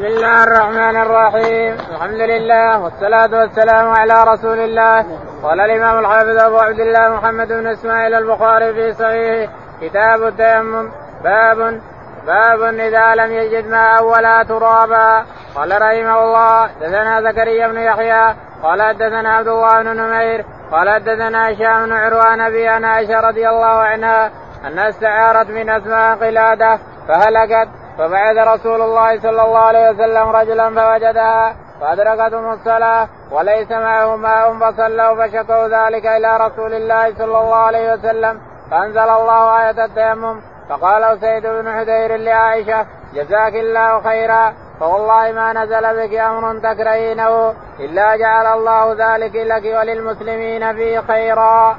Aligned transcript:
بسم 0.00 0.08
الله 0.08 0.44
الرحمن 0.44 0.96
الرحيم. 0.96 1.76
الحمد 1.92 2.20
لله 2.20 2.80
والصلاة 2.80 3.40
والسلام 3.40 3.88
على 3.88 4.24
رسول 4.32 4.58
الله. 4.58 5.04
قال 5.42 5.60
الإمام 5.60 5.98
الحافظ 5.98 6.38
أبو 6.38 6.58
عبد 6.58 6.80
الله 6.80 7.08
محمد 7.08 7.48
بن 7.48 7.66
إسماعيل 7.66 8.14
البخاري 8.14 8.74
في 8.74 8.92
صحيحه 8.92 9.52
كتاب 9.80 10.22
التيمم 10.22 10.90
باب 11.24 11.80
باب 12.26 12.62
إذا 12.62 13.14
لم 13.14 13.32
يجد 13.32 13.66
ماء 13.68 14.04
ولا 14.04 14.42
ترابا. 14.42 15.24
قال 15.56 15.82
رحمه 15.82 16.24
الله 16.24 16.66
دثنا 16.80 17.22
زكريا 17.22 17.68
بن 17.68 17.78
يحيى 17.78 18.34
قال 18.62 18.82
حدثنا 18.82 19.36
عبد 19.36 19.48
الله 19.48 19.82
بن 19.82 19.96
نمير 19.96 20.44
قال 20.72 20.90
حدثنا 20.90 21.50
هشام 21.50 21.84
بن 21.86 21.92
عروان 21.92 22.40
ابي 22.40 22.68
عن 22.68 22.84
عائشه 22.84 23.20
رضي 23.20 23.48
الله 23.48 23.76
عنها 23.90 24.30
انها 24.66 24.88
استعارت 24.88 25.50
من 25.50 25.70
أسماء 25.70 26.16
قلادة 26.16 26.78
فهلكت 27.08 27.79
فبعث 28.00 28.36
رسول 28.36 28.82
الله 28.82 29.20
صلى 29.20 29.42
الله 29.42 29.58
عليه 29.58 29.90
وسلم 29.90 30.28
رجلا 30.28 30.66
فوجدها 30.68 31.56
فأدركتهم 31.80 32.52
الصلاة 32.52 33.08
وليس 33.30 33.70
معه 33.70 34.16
ماء 34.16 34.52
فصلوا 34.58 35.26
فشكوا 35.26 35.68
ذلك 35.68 36.06
إلى 36.06 36.36
رسول 36.36 36.74
الله 36.74 37.14
صلى 37.14 37.38
الله 37.38 37.56
عليه 37.56 37.92
وسلم 37.92 38.40
فأنزل 38.70 39.08
الله 39.18 39.60
آية 39.60 39.84
التيمم. 39.84 40.40
فقال 40.68 41.20
سيد 41.20 41.46
بن 41.46 41.72
حذير 41.72 42.16
لعائشة 42.16 42.86
جزاك 43.14 43.54
الله 43.54 44.00
خيرا. 44.00 44.52
فوالله 44.80 45.32
ما 45.32 45.52
نزل 45.52 45.84
بك 46.00 46.14
أمر 46.14 46.58
تكرهينه 46.58 47.54
إلا 47.80 48.16
جعل 48.16 48.46
الله 48.58 48.92
ذلك 48.92 49.36
لك 49.36 49.64
وللمسلمين 49.78 50.72
فيه 50.72 51.00
خيرا. 51.00 51.76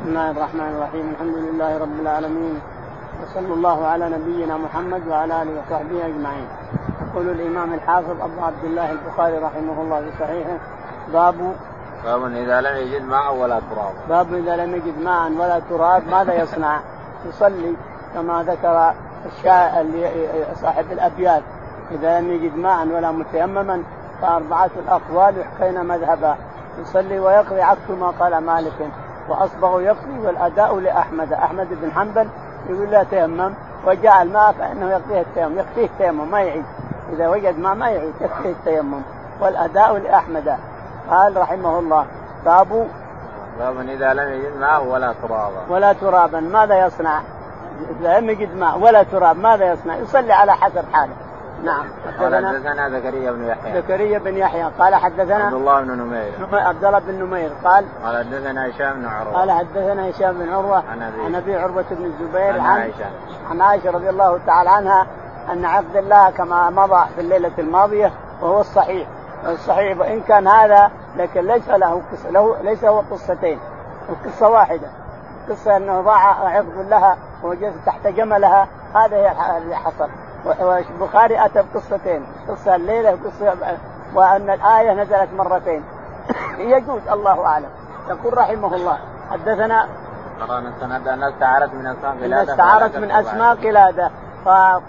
بسم 0.00 0.08
الله 0.08 0.30
الرحمن 0.30 0.76
الرحيم. 0.76 1.10
الحمد 1.10 1.36
لله 1.36 1.78
رب 1.78 2.00
العالمين. 2.00 2.77
وصلى 3.22 3.54
الله 3.54 3.86
على 3.86 4.08
نبينا 4.08 4.56
محمد 4.56 5.08
وعلى 5.08 5.42
آله 5.42 5.50
وصحبه 5.60 6.06
أجمعين. 6.06 6.48
يقول 7.06 7.28
الإمام 7.28 7.74
الحافظ 7.74 8.10
أبو 8.10 8.42
عبد 8.42 8.64
الله 8.64 8.90
البخاري 8.92 9.38
رحمه 9.38 9.82
الله 9.82 10.00
في 10.00 10.10
صحيحه 10.18 10.58
باب 11.12 11.34
باب 12.04 12.24
إذا 12.24 12.60
لم 12.60 12.76
يجد 12.76 13.04
ماء 13.04 13.34
ولا 13.34 13.60
تراب. 13.70 13.94
باب 14.08 14.34
إذا 14.34 14.56
لم 14.56 14.74
يجد 14.74 14.98
ماء 15.02 15.32
ولا 15.32 15.60
تراب 15.70 16.02
ماذا 16.08 16.34
يصنع؟ 16.34 16.80
يصلي 17.28 17.74
كما 18.14 18.42
ذكر 18.42 18.92
الشاعر 19.26 19.86
صاحب 20.54 20.92
الأبيات 20.92 21.42
إذا 21.90 22.20
لم 22.20 22.30
يجد 22.30 22.56
ماء 22.56 22.86
ولا 22.86 23.12
متيمما 23.12 23.82
فأربعة 24.22 24.70
الأقوال 24.76 25.38
يحكين 25.38 25.86
مذهبا 25.86 26.36
يصلي 26.80 27.18
ويقضي 27.18 27.62
عكس 27.62 27.90
ما 28.00 28.10
قال 28.20 28.38
مالك 28.38 28.90
وأصبغ 29.28 29.80
يقضي 29.80 30.18
والأداء 30.18 30.78
لأحمد 30.78 31.32
أحمد 31.32 31.68
بن 31.70 31.92
حنبل 31.92 32.28
يقول 32.68 32.90
لا 32.90 33.02
تيمم 33.02 33.54
وجاء 33.86 34.22
الماء 34.22 34.52
فإنه 34.52 34.90
يقضيه 34.90 35.20
التيمم 35.20 35.58
يكفيه 35.58 35.84
التيمم 35.84 36.30
ما 36.30 36.40
يعيد. 36.40 36.64
إذا 37.12 37.28
وجد 37.28 37.58
ماء 37.58 37.74
ما 37.74 37.88
يعيد 37.90 38.14
يكفيه 38.20 38.50
التيمم. 38.50 39.02
والأداء 39.40 39.96
لأحمد. 39.96 40.56
قال 41.10 41.36
رحمه 41.36 41.78
الله 41.78 42.06
باب 42.44 42.88
باب 43.58 43.78
إذا 43.78 44.14
لم 44.14 44.32
يجد 44.32 44.56
ماء 44.60 44.84
ولا 44.84 45.14
ترابا. 45.22 45.60
ولا 45.68 45.92
ترابا. 45.92 46.40
ماذا 46.40 46.86
يصنع؟ 46.86 47.20
إذا 48.00 48.20
لم 48.20 48.30
يجد 48.30 48.56
ماء 48.56 48.78
ولا 48.78 49.02
تراب 49.02 49.38
ماذا 49.38 49.72
يصنع؟ 49.72 49.96
يصلي 49.96 50.32
على 50.32 50.52
حسب 50.52 50.84
حاله. 50.92 51.12
نعم. 51.64 51.86
حدثنا 52.06 52.48
حدثنا 52.48 52.90
زكريا 52.90 53.32
بن 53.32 53.44
يحيى. 53.44 53.82
زكريا 53.82 54.18
بن 54.18 54.36
يحيى. 54.36 54.70
قال 54.78 54.94
حدثنا 54.94 55.44
عبد 55.44 55.54
الله 55.54 55.80
بن 55.80 55.90
نمير. 55.90 56.32
عبد 56.52 56.84
الله 56.84 56.98
بن 56.98 57.14
نمير. 57.14 57.50
قال 57.64 57.84
قال 58.04 58.16
حدثنا 58.16 58.70
هشام 58.70 58.92
بن 58.92 59.08
عروة. 59.08 59.34
قال 59.34 59.50
حدثنا 59.50 60.10
هشام 60.10 60.38
بن 60.38 60.52
عروة 60.52 60.76
عن 60.76 61.02
ابي 61.02 61.22
عن 61.24 61.34
أبي 61.34 61.56
عروة 61.56 61.84
بن 61.90 62.04
الزبير 62.04 62.60
عن 62.60 62.60
عائشة. 62.60 63.06
عن 63.50 63.60
عائشة 63.60 63.90
رضي 63.90 64.10
الله 64.10 64.40
تعالى 64.46 64.70
عنها 64.70 65.06
أن 65.52 65.64
عبد 65.64 65.96
الله 65.96 66.30
كما 66.30 66.70
مضى 66.70 67.06
في 67.14 67.20
الليلة 67.20 67.52
الماضية 67.58 68.12
وهو 68.40 68.60
الصحيح. 68.60 69.08
الصحيح 69.46 69.98
وإن 69.98 70.20
كان 70.20 70.48
هذا 70.48 70.90
لكن 71.16 71.46
ليس 71.46 71.68
له 71.68 72.02
قصه 72.12 72.30
له 72.30 72.56
ليس 72.62 72.84
هو 72.84 73.02
قصتين. 73.10 73.58
القصة 74.08 74.48
واحدة. 74.48 74.88
قصة 75.50 75.76
أنه 75.76 76.00
ضاع 76.00 76.48
عقد 76.48 76.88
لها 76.88 77.16
ووجدت 77.42 77.74
تحت 77.86 78.06
جملها. 78.06 78.68
هذا 78.94 79.16
هي 79.16 79.58
اللي 79.58 79.76
حصل. 79.76 80.08
والبخاري 80.44 81.44
أتى 81.44 81.62
بقصتين. 81.62 82.26
قصة 82.48 82.74
الليلة 82.74 83.10
وقصة 83.10 83.56
وأن 84.14 84.50
الآية 84.50 84.92
نزلت 84.92 85.28
مرتين. 85.32 85.84
يجوز 86.58 87.08
الله 87.08 87.46
أعلم. 87.46 87.68
يقول 88.08 88.38
رحمه 88.38 88.74
الله 88.74 88.98
حدثنا 89.30 89.88
قرانا 90.40 90.68
السند 90.68 91.08
انها 91.08 91.28
استعارت 91.28 91.74
من 91.74 91.86
أسماء 91.86 92.14
قلادة. 92.14 92.52
استعارت 92.52 92.96
من 92.96 93.10
أسماء 93.10 93.54
قلادة. 93.54 94.10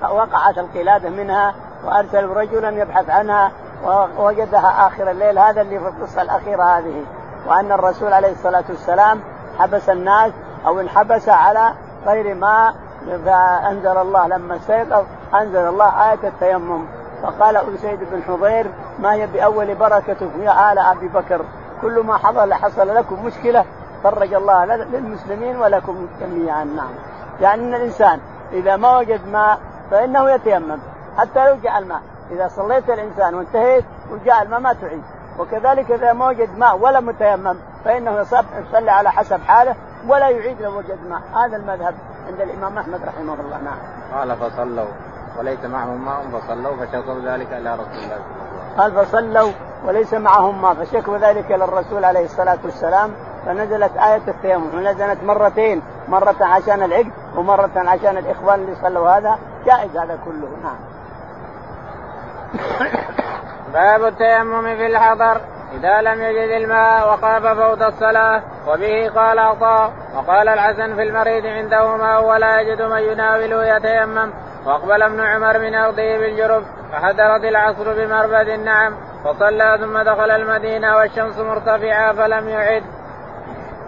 فوقعت 0.01 0.57
القلادة 0.57 1.09
منها 1.09 1.53
وارسلوا 1.85 2.35
رجلا 2.35 2.69
يبحث 2.69 3.09
عنها 3.09 3.51
ووجدها 4.17 4.87
آخر 4.87 5.11
الليل. 5.11 5.39
هذا 5.39 5.61
اللي 5.61 5.79
في 5.79 5.87
القصة 5.87 6.21
الأخيرة 6.21 6.63
هذه. 6.63 7.03
وأن 7.47 7.71
الرسول 7.71 8.13
عليه 8.13 8.31
الصلاة 8.31 8.63
والسلام 8.69 9.21
حبس 9.59 9.89
الناس 9.89 10.31
أو 10.67 10.79
انحبس 10.79 11.29
على 11.29 11.73
غير 12.05 12.35
ما 12.35 12.73
فانزل 13.25 13.97
الله 13.97 14.27
لما 14.27 14.55
استيقظ. 14.55 15.05
أنزل 15.33 15.67
الله 15.67 16.11
آية 16.11 16.27
التيمم. 16.27 16.85
فقال 17.23 17.55
اسيد 17.57 17.99
بن 18.11 18.23
حضير 18.27 18.71
ما 18.99 19.13
هي 19.13 19.27
بأول 19.27 19.75
بركتكم 19.75 20.41
يا 20.41 20.71
آل 20.71 20.79
أبي 20.79 21.07
بكر؟ 21.07 21.41
كل 21.81 21.99
ما 21.99 22.17
حصل 22.17 22.53
حصل 22.53 22.95
لكم 22.95 23.25
مشكلة 23.25 23.65
فرج 24.03 24.33
الله 24.33 24.65
للمسلمين 24.65 25.55
ولكم 25.55 26.07
جميعا. 26.21 26.63
نعم. 26.63 26.91
يعني 27.41 27.63
إن 27.63 27.73
الإنسان 27.73 28.19
إذا 28.53 28.75
ما 28.75 28.97
وجد 28.97 29.27
ماء 29.27 29.59
فإنه 29.91 30.31
يتيمم 30.31 30.77
حتى 31.17 31.49
لو 31.49 31.55
جاء 31.63 31.77
الماء. 31.77 32.01
إذا 32.31 32.47
صليت 32.47 32.89
الإنسان 32.89 33.35
وانتهيت 33.35 33.85
وجاء 34.11 34.41
الماء 34.41 34.59
ما 34.59 34.73
تعيد. 34.73 35.03
وكذلك 35.39 35.91
إذا 35.91 36.13
ما 36.13 36.27
وجد 36.27 36.57
ماء 36.57 36.77
ولا 36.77 36.99
متيمم 36.99 37.55
فإنه 37.85 38.19
يصلي 38.19 38.91
على 38.91 39.11
حسب 39.11 39.41
حاله 39.41 39.75
ولا 40.07 40.29
يعيد 40.29 40.61
لو 40.61 40.77
وجد 40.77 40.99
ماء. 41.09 41.45
هذا 41.45 41.57
المذهب 41.57 41.95
عند 42.27 42.41
الإمام 42.41 42.77
أحمد 42.77 42.99
رحمه 43.05 43.33
الله. 43.33 43.57
نعم. 43.57 43.77
قال 44.13 44.37
فصلوا. 44.37 45.08
وليس 45.39 45.65
معهم 45.65 46.05
ماء 46.05 46.21
فصلوا 46.33 46.75
فشكوا 46.75 47.19
ذلك 47.19 47.47
إلى 47.53 47.73
رسول 47.73 48.03
الله 48.03 48.17
صلى 48.17 48.43
الله 48.43 48.43
عليه 48.43 48.51
وسلم. 48.65 48.77
قال 48.77 49.05
فصلوا 49.05 49.51
وليس 49.85 50.13
معهم 50.13 50.61
ماء 50.61 50.73
فشكوا 50.73 51.17
ذلك 51.17 51.51
إلى 51.51 51.63
الرسول 51.63 52.05
عليه 52.05 52.25
الصلاة 52.25 52.57
والسلام. 52.63 53.11
فنزلت 53.45 53.97
آية 53.97 54.21
التيمم 54.27 54.75
ونزلت 54.75 55.23
مرتين 55.23 55.81
مرة 56.07 56.35
عشان 56.41 56.83
العقد 56.83 57.11
ومرة 57.35 57.71
عشان 57.75 58.17
الإخوان 58.17 58.59
اللي 58.59 58.75
صلوا. 58.75 59.09
هذا 59.09 59.39
جائز 59.65 59.97
هذا 59.97 60.19
كله. 60.25 60.49
نعم. 60.63 60.79
باب 63.73 64.05
التيمم 64.05 64.75
في 64.75 64.85
الحضر. 64.85 65.41
إذا 65.73 66.01
لم 66.01 66.21
يجد 66.21 66.61
الماء 66.61 67.13
وخاف 67.13 67.45
فوت 67.45 67.81
الصلاة 67.81 68.41
وبه 68.67 69.09
قال 69.15 69.39
عطاء 69.39 69.91
وقال 70.15 70.49
الحسن 70.49 70.95
في 70.95 71.03
المريض 71.03 71.45
عنده 71.45 71.97
ماء 71.97 72.25
ولا 72.25 72.61
يجد 72.61 72.81
من 72.81 72.99
يناوله 72.99 73.75
يتيمم. 73.75 74.31
وأقبل 74.65 75.01
ابن 75.01 75.19
عمر 75.19 75.59
من 75.59 75.75
أرضه 75.75 76.17
بالجرب 76.17 76.63
فحضرت 76.91 77.43
العصر 77.43 77.93
بمربد 77.93 78.47
النعم 78.47 78.93
فصلى 79.23 79.77
ثم 79.81 79.97
دخل 79.97 80.31
المدينة 80.31 80.95
والشمس 80.95 81.37
مرتفعة 81.37 82.13
فلم 82.13 82.49
يعد. 82.49 82.83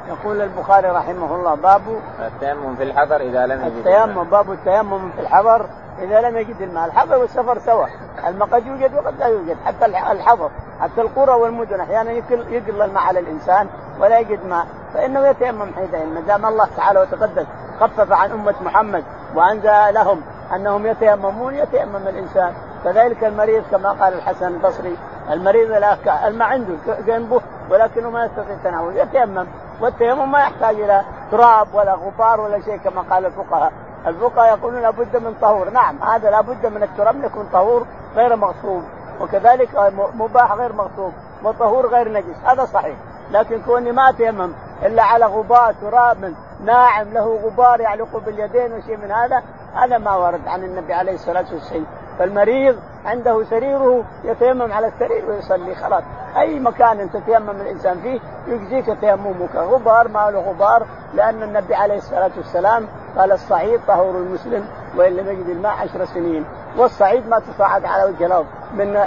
يقول 0.08 0.42
البخاري 0.42 0.88
رحمه 0.88 1.36
الله 1.36 1.56
باب 1.56 1.82
التيمم 2.20 2.76
في 2.76 2.84
الحضر 2.84 3.22
إذا 3.22 3.46
لم 3.46 3.66
يجد 3.66 3.88
التيمم 3.88 4.24
باب 4.24 4.52
التيمم 4.52 5.12
في 5.12 5.22
الحضر 5.22 5.66
إذا 6.00 6.22
لم 6.22 6.38
يجد 6.38 6.62
الماء، 6.62 6.86
الحضر 6.86 7.18
والسفر 7.18 7.60
سوا، 7.60 7.86
الماء 8.28 8.48
قد 8.48 8.66
يوجد 8.66 8.94
وقد 8.94 9.20
لا 9.20 9.28
يوجد، 9.28 9.58
حتى 9.66 9.86
الحضر، 9.86 10.50
حتى 10.80 11.02
القرى 11.02 11.32
والمدن 11.32 11.80
أحيانا 11.80 12.12
يقل 12.12 12.82
الماء 12.82 13.04
على 13.04 13.20
الإنسان 13.20 13.68
ولا 14.00 14.20
يجد 14.20 14.46
ماء، 14.46 14.68
فإنه 14.94 15.28
يتيمم 15.28 15.74
حينئذ 15.76 16.06
ما 16.06 16.22
دام 16.22 16.46
الله 16.46 16.68
تعالى 16.78 17.00
وتقدس 17.00 17.46
خفف 17.80 18.12
عن 18.12 18.32
أمة 18.32 18.56
محمد 18.62 19.04
وأنزل 19.36 19.94
لهم 19.94 20.22
أنهم 20.56 20.86
يتيممون 20.86 21.54
يتيمم 21.56 22.08
الإنسان، 22.08 22.54
كذلك 22.84 23.24
المريض 23.24 23.64
كما 23.72 23.90
قال 23.90 24.14
الحسن 24.14 24.48
البصري، 24.48 24.98
المريض 25.32 25.72
الماء 26.26 26.48
عنده 26.48 26.74
جنبه 27.06 27.42
ولكنه 27.70 28.10
ما 28.10 28.26
يستطيع 28.26 28.56
التناول. 28.56 28.98
يتيمم 28.98 29.48
والتيمم 29.82 30.32
ما 30.32 30.40
يحتاج 30.40 30.76
إلى 30.76 31.02
تراب 31.32 31.68
ولا 31.74 31.94
غبار 31.94 32.42
ولا 32.42 32.62
شيء 32.62 32.78
كما 32.78 33.02
قال 33.02 33.26
الفقهاء. 33.26 33.72
الفقهاء 34.08 34.58
يقولون 34.58 34.82
لابد 34.82 35.18
من 35.18 35.34
طهور. 35.42 35.70
نعم 35.70 36.04
هذا 36.04 36.30
لابد 36.30 36.66
من 36.66 36.84
التراب 36.84 37.24
يكون 37.24 37.50
طهور 37.54 37.86
غير 38.16 38.36
مغصوب. 38.36 38.84
وكذلك 39.22 39.94
مباح 40.16 40.52
غير 40.52 40.74
مغصوب 40.74 41.14
وطهور 41.44 41.88
غير 41.88 42.12
نجس. 42.12 42.36
هذا 42.46 42.66
صحيح. 42.66 42.96
لكن 43.32 43.62
كوني 43.62 43.92
ما 43.92 44.10
أتيمم 44.10 44.54
إلا 44.84 45.04
على 45.04 45.26
غبار 45.26 45.76
تراب 45.82 46.34
ناعم 46.66 47.14
له 47.14 47.40
غبار 47.44 47.80
يعلق 47.80 48.18
باليدين 48.18 48.74
وشيء 48.74 48.98
من 48.98 49.12
هذا 49.12 49.44
هذا 49.76 49.98
ما 49.98 50.16
ورد 50.16 50.48
عن 50.48 50.64
النبي 50.64 50.94
عليه 50.94 51.14
الصلاة 51.14 51.46
والسلام. 51.54 51.86
فالمريض 52.20 52.76
عنده 53.06 53.44
سريره 53.44 54.04
يتيمم 54.24 54.72
على 54.74 54.88
السرير 54.88 55.30
ويصلي 55.30 55.76
خلاص. 55.76 56.04
أي 56.38 56.60
مكان 56.60 57.12
تتيمم 57.12 57.50
الإنسان 57.50 58.02
فيه 58.02 58.20
يجزيك 58.48 59.00
تيممك. 59.00 59.56
غبار 59.56 60.08
ما 60.08 60.32
له 60.32 60.40
غبار 60.40 60.86
لأن 61.14 61.44
النبي 61.44 61.76
عليه 61.76 61.98
الصلاة 61.98 62.32
والسلام 62.38 62.88
قال 63.18 63.32
الصعيد 63.32 63.80
طهور 63.88 64.16
المسلم 64.16 64.66
وإن 64.98 65.14
لم 65.14 65.28
يجد 65.28 65.50
الماء 65.50 65.72
عشر 65.72 66.06
سنين. 66.06 66.46
والصعيد 66.78 67.28
ما 67.28 67.40
تصاعد 67.40 67.86
على 67.86 68.04
وجه 68.04 68.26
الأرض 68.26 68.46
من 68.74 69.00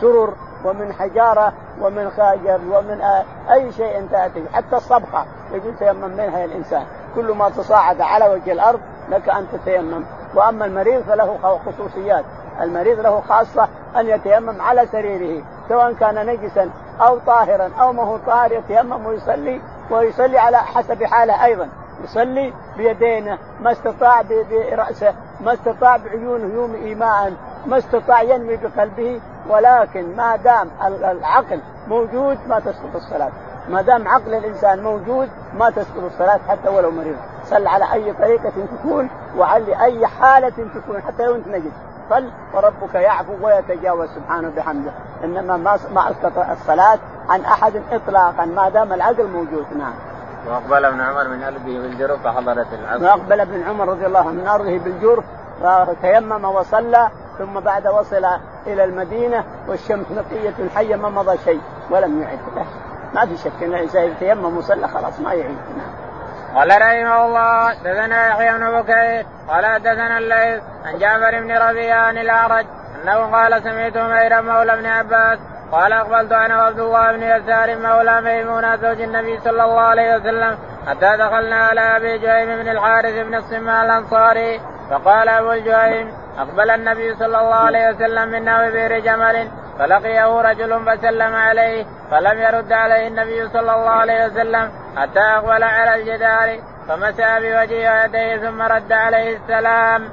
سرر 0.00 0.34
ومن 0.64 0.92
حجارة 0.92 1.52
ومن 1.80 2.10
خاجر 2.10 2.60
ومن 2.70 3.00
أي 3.50 3.72
شيء 3.72 4.06
تاتي 4.10 4.44
حتى 4.52 4.76
الصبخه 4.76 5.24
يجوز 5.52 5.74
تيمم 5.78 6.10
منها 6.10 6.44
الإنسان؟ 6.44 6.84
كل 7.14 7.32
ما 7.32 7.48
تصاعد 7.48 8.00
على 8.00 8.28
وجه 8.28 8.52
الأرض 8.52 8.80
لك 9.08 9.28
أن 9.28 9.46
تتيمم. 9.52 10.04
وأما 10.34 10.64
المريض 10.64 11.02
فله 11.02 11.58
خصوصيات. 11.66 12.24
المريض 12.60 13.00
له 13.00 13.20
خاصة 13.20 13.68
أن 13.96 14.06
يتيمم 14.06 14.60
على 14.60 14.86
سريره 14.86 15.42
سواء 15.68 15.92
كان 15.92 16.26
نجسا 16.26 16.70
أو 17.00 17.18
طاهرا 17.18 17.70
أو 17.80 17.92
ما 17.92 18.02
هو 18.02 18.16
طاهر 18.16 18.52
يتيمم 18.52 19.06
ويصلي 19.06 19.60
ويصلي 19.90 20.38
على 20.38 20.58
حسب 20.58 21.04
حاله 21.04 21.44
أيضا. 21.44 21.68
يصلي 22.04 22.52
بيدينه 22.76 23.38
ما 23.60 23.72
استطاع 23.72 24.22
برأسه 24.22 25.14
ما 25.40 25.52
استطاع 25.52 25.96
بعيونه 25.96 26.54
يوم 26.54 26.74
ايماء 26.74 27.32
ما 27.66 27.78
استطاع 27.78 28.22
ينوي 28.22 28.56
بقلبه 28.56 29.20
ولكن 29.48 30.16
ما 30.16 30.36
دام 30.36 30.68
العقل 30.86 31.60
موجود 31.88 32.38
ما 32.48 32.60
تسقط 32.60 32.94
الصلاة. 32.94 33.30
ما 33.68 33.82
دام 33.82 34.08
عقل 34.08 34.34
الإنسان 34.34 34.82
موجود 34.82 35.28
ما 35.58 35.70
تسقط 35.70 36.04
الصلاة 36.04 36.40
حتى 36.48 36.68
ولو 36.68 36.90
مريض. 36.90 37.16
صل 37.44 37.66
على 37.66 37.92
أي 37.92 38.12
طريقة 38.12 38.52
تكون 38.78 39.10
وعلى 39.38 39.84
أي 39.84 40.06
حالة 40.06 40.48
تكون 40.48 41.02
حتى 41.02 41.26
لو 41.26 41.34
أنت 41.34 41.48
نجد 41.48 41.72
صل 42.10 42.30
وربك 42.54 42.94
يعفو 42.94 43.32
ويتجاوز 43.42 44.08
سبحانه 44.08 44.52
بحمده 44.56 44.92
إنما 45.24 45.56
ما 45.56 45.78
ما 45.94 46.10
اسقط 46.10 46.38
الصلاة 46.38 46.98
عن 47.28 47.40
أحد 47.40 47.82
اطلاقا 47.92 48.44
ما 48.44 48.68
دام 48.68 48.92
العقل 48.92 49.26
موجود. 49.26 49.66
نعم. 49.78 49.94
وأقبل 50.48 50.84
ابن 50.84 51.00
عمر 51.00 51.28
من 51.28 51.42
ارضه 51.42 51.64
بالجرف 51.64 52.22
فحضرت 52.22 52.66
العصر. 52.72 53.04
وأقبل 53.04 53.40
ابن 53.40 53.62
عمر 53.62 53.88
رضي 53.88 54.06
الله 54.06 54.18
عنه 54.18 54.30
من 54.30 54.46
أرضه 54.46 54.78
بالجرف 54.78 55.24
فتيمم 55.64 56.44
وصلى 56.44 57.08
ثم 57.38 57.60
بعد 57.60 57.86
وصل 57.86 58.24
إلى 58.66 58.84
المدينة 58.84 59.44
والشمس 59.68 60.06
نقية 60.10 60.68
حية 60.74 60.96
ما 60.96 61.08
مضى 61.08 61.38
شيء 61.38 61.60
ولم 61.90 62.22
يعد 62.22 62.38
ما 63.14 63.26
في 63.26 63.36
شك 63.36 63.62
ان 63.62 63.74
الانسان 63.74 64.04
يتيمم 64.04 64.56
وصلى 64.56 64.88
خلاص 64.88 65.20
ما 65.20 65.32
يعيد. 65.32 65.58
قال 66.54 66.68
رحمه 66.68 67.26
الله 67.26 67.74
دثنا 67.74 68.28
يحيى 68.28 68.58
بن 68.58 68.80
بكير 68.80 69.26
قال 69.48 69.82
دثنا 69.82 70.18
الليث 70.18 70.62
عن 70.84 70.98
جعفر 70.98 71.40
بن 71.40 71.52
ربيعة 71.56 72.02
عن 72.02 72.18
الأعرج 72.18 72.66
أنه 73.02 73.36
قال 73.36 73.62
سمعت 73.62 73.96
ميرا 73.96 74.40
مولى 74.40 74.74
ابن 74.74 74.86
عباس 74.86 75.38
قال 75.72 75.92
أقبلت 75.92 76.32
أنا 76.32 76.58
وعبد 76.58 76.80
الله 76.80 77.12
بن 77.12 77.22
يسار 77.22 77.76
مولى 77.78 78.20
ميمونة 78.20 78.76
زوج 78.76 79.00
النبي 79.00 79.40
صلى 79.40 79.64
الله 79.64 79.80
عليه 79.80 80.16
وسلم 80.16 80.58
حتى 80.86 81.16
دخلنا 81.16 81.56
على 81.56 81.80
أبي 81.80 82.18
جهيم 82.18 82.62
بن 82.62 82.68
الحارث 82.68 83.14
بن 83.14 83.34
الصماء 83.34 83.84
الأنصاري 83.84 84.60
فقال 84.90 85.28
أبو 85.28 85.52
الجهيم 85.52 86.12
أقبل 86.38 86.70
النبي 86.70 87.14
صلى 87.14 87.26
الله 87.26 87.54
عليه 87.54 87.88
وسلم 87.88 88.28
من 88.28 88.44
نحو 88.44 88.70
بئر 88.70 88.98
جمل 88.98 89.48
فلقيه 89.78 90.40
رجل 90.40 90.84
فسلم 90.86 91.34
عليه 91.34 91.86
فلم 92.10 92.38
يرد 92.38 92.72
عليه 92.72 93.08
النبي 93.08 93.48
صلى 93.48 93.60
الله 93.74 93.90
عليه 93.90 94.26
وسلم 94.26 94.70
حتى 94.96 95.20
أقبل 95.20 95.62
على 95.62 95.94
الجدار 95.94 96.58
فمسى 96.88 97.40
بوجهه 97.40 98.02
ويديه 98.02 98.36
ثم 98.36 98.62
رد 98.62 98.92
عليه 98.92 99.36
السلام. 99.36 100.08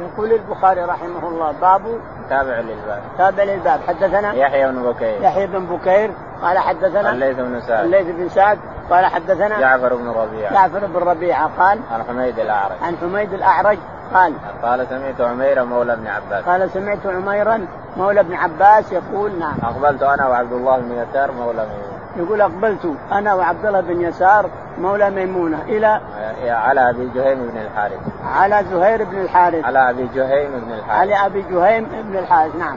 يقول 0.00 0.32
البخاري 0.32 0.80
رحمه 0.80 1.28
الله 1.28 1.52
باب 1.52 2.00
تابع 2.30 2.60
للباب. 2.60 3.02
تابع 3.18 3.42
للباب. 3.42 3.80
حدثنا 3.88 4.34
يحيى 4.34 4.66
بن 4.66 4.82
بكير. 4.82 5.22
يحيى 5.22 5.46
بن 5.46 5.66
بكير 5.66 6.10
قال 6.42 6.58
حدثنا 6.58 7.10
الليث 7.10 7.36
بن 7.36 7.60
سعد. 7.60 7.84
الليث 7.84 8.06
بن 8.06 8.28
سعد 8.28 8.58
قال 8.92 9.06
حدثنا 9.06 9.60
جعفر 9.60 9.94
بن 9.94 10.08
ربيعة. 10.08 10.52
جعفر 10.52 10.86
بن 10.86 11.08
ربيعة 11.08 11.50
قال 11.58 11.78
عن 11.92 12.02
حميد 12.08 12.38
الأعرج. 12.38 12.76
عن 12.82 12.96
حميد 12.96 13.32
الأعرج 13.32 13.78
قال 14.14 14.34
قال 14.62 14.86
سمعت 14.88 15.20
عميرا 15.20 15.64
مولى 15.64 15.92
ابن 15.92 16.06
عباس. 16.06 16.44
قال 16.44 16.70
سمعت 16.70 17.06
عميرا 17.06 17.66
مولى 17.96 18.20
ابن 18.20 18.34
عباس 18.34 18.92
يقول 18.92 19.38
نعم. 19.38 19.54
أقبلت 19.62 20.02
أنا 20.02 20.28
وعبد 20.28 20.52
الله 20.52 20.78
بن 20.78 20.92
يسار 20.92 21.32
مولى 21.32 21.66
ميمونة. 21.66 21.92
يقول 22.16 22.40
أقبلت 22.40 22.94
أنا 23.12 23.34
وعبد 23.34 23.66
الله 23.66 23.80
بن 23.80 24.00
يسار 24.00 24.50
مولى 24.78 25.10
ميمونة. 25.10 25.62
إلى 25.62 26.00
على 26.48 26.90
أبي 26.90 27.10
جهيم 27.14 27.38
بن 27.38 27.58
الحارث. 27.58 27.98
على 28.34 28.64
زهير 28.70 29.04
بن 29.04 29.20
الحارث. 29.20 29.64
على 29.64 29.90
أبي 29.90 30.08
جهيم 30.14 30.50
بن 30.50 30.72
الحارث. 30.72 31.00
على 31.00 31.26
أبي 31.26 31.42
جهيم 31.42 31.86
بن 32.10 32.18
الحارث 32.18 32.56
نعم. 32.56 32.76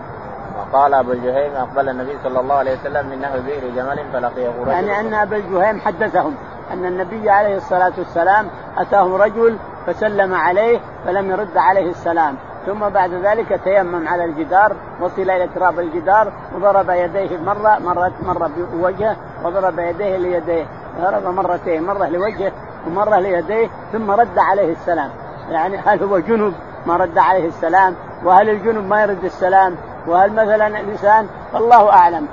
وقال 0.74 0.94
أبو 0.94 1.12
الجهيم 1.12 1.52
أقبل 1.56 1.90
النبي 1.90 2.18
صلى 2.24 2.40
الله 2.40 2.56
عليه 2.56 2.74
وسلم 2.80 3.10
من 3.10 3.20
نحو 3.22 3.40
بئر 3.40 3.70
جمل 3.76 4.00
فلقيه 4.14 4.50
رجل. 4.62 4.72
يعني 4.72 5.00
أن 5.00 5.14
أبا 5.14 5.38
الجهيم 5.38 5.80
حدثهم 5.80 6.36
أن 6.74 6.86
النبي 6.86 7.30
عليه 7.30 7.58
الصلاة 7.58 7.94
والسلام 7.98 8.48
اتاه 8.78 9.18
رجل 9.18 9.58
فسلم 9.88 10.34
عليه 10.34 10.80
فلم 11.06 11.32
يرد 11.32 11.58
عليه 11.58 11.90
السلام. 11.90 12.36
ثم 12.66 12.90
بعد 12.90 13.14
ذلك 13.14 13.60
تيمم 13.64 14.08
على 14.08 14.26
الجدار 14.26 14.76
وصل 15.02 15.22
إلى 15.22 15.48
تراب 15.56 15.80
الجدار 15.80 16.32
وضرب 16.56 16.90
يديه 16.90 17.38
مرة 17.38 17.80
مرة 17.80 18.12
مرة 18.24 18.50
بوجهه 18.74 19.16
وضرب 19.44 19.80
يديه 19.80 20.18
ليديه. 20.18 20.66
ضرب 21.02 21.28
مرتين 21.28 21.84
مرة 21.84 22.08
لوجهه 22.08 22.52
ومرة 22.88 23.20
ليديه 23.20 23.70
ثم 23.92 24.12
رد 24.12 24.38
عليه 24.38 24.72
السلام. 24.72 25.10
يعني 25.50 25.78
هل 25.78 26.04
هو 26.04 26.20
جنب 26.20 26.54
ما 26.86 26.98
رد 26.98 27.18
عليه 27.18 27.48
السلام 27.48 27.96
وهل 28.24 28.50
الجنب 28.50 28.88
ما 28.88 29.02
يرد 29.02 29.24
السلام؟ 29.24 29.76
وهل 30.08 30.34
مثلا 30.34 30.68
الإنسان 30.68 31.28
فالله 31.54 31.94
أعلم 31.94 32.28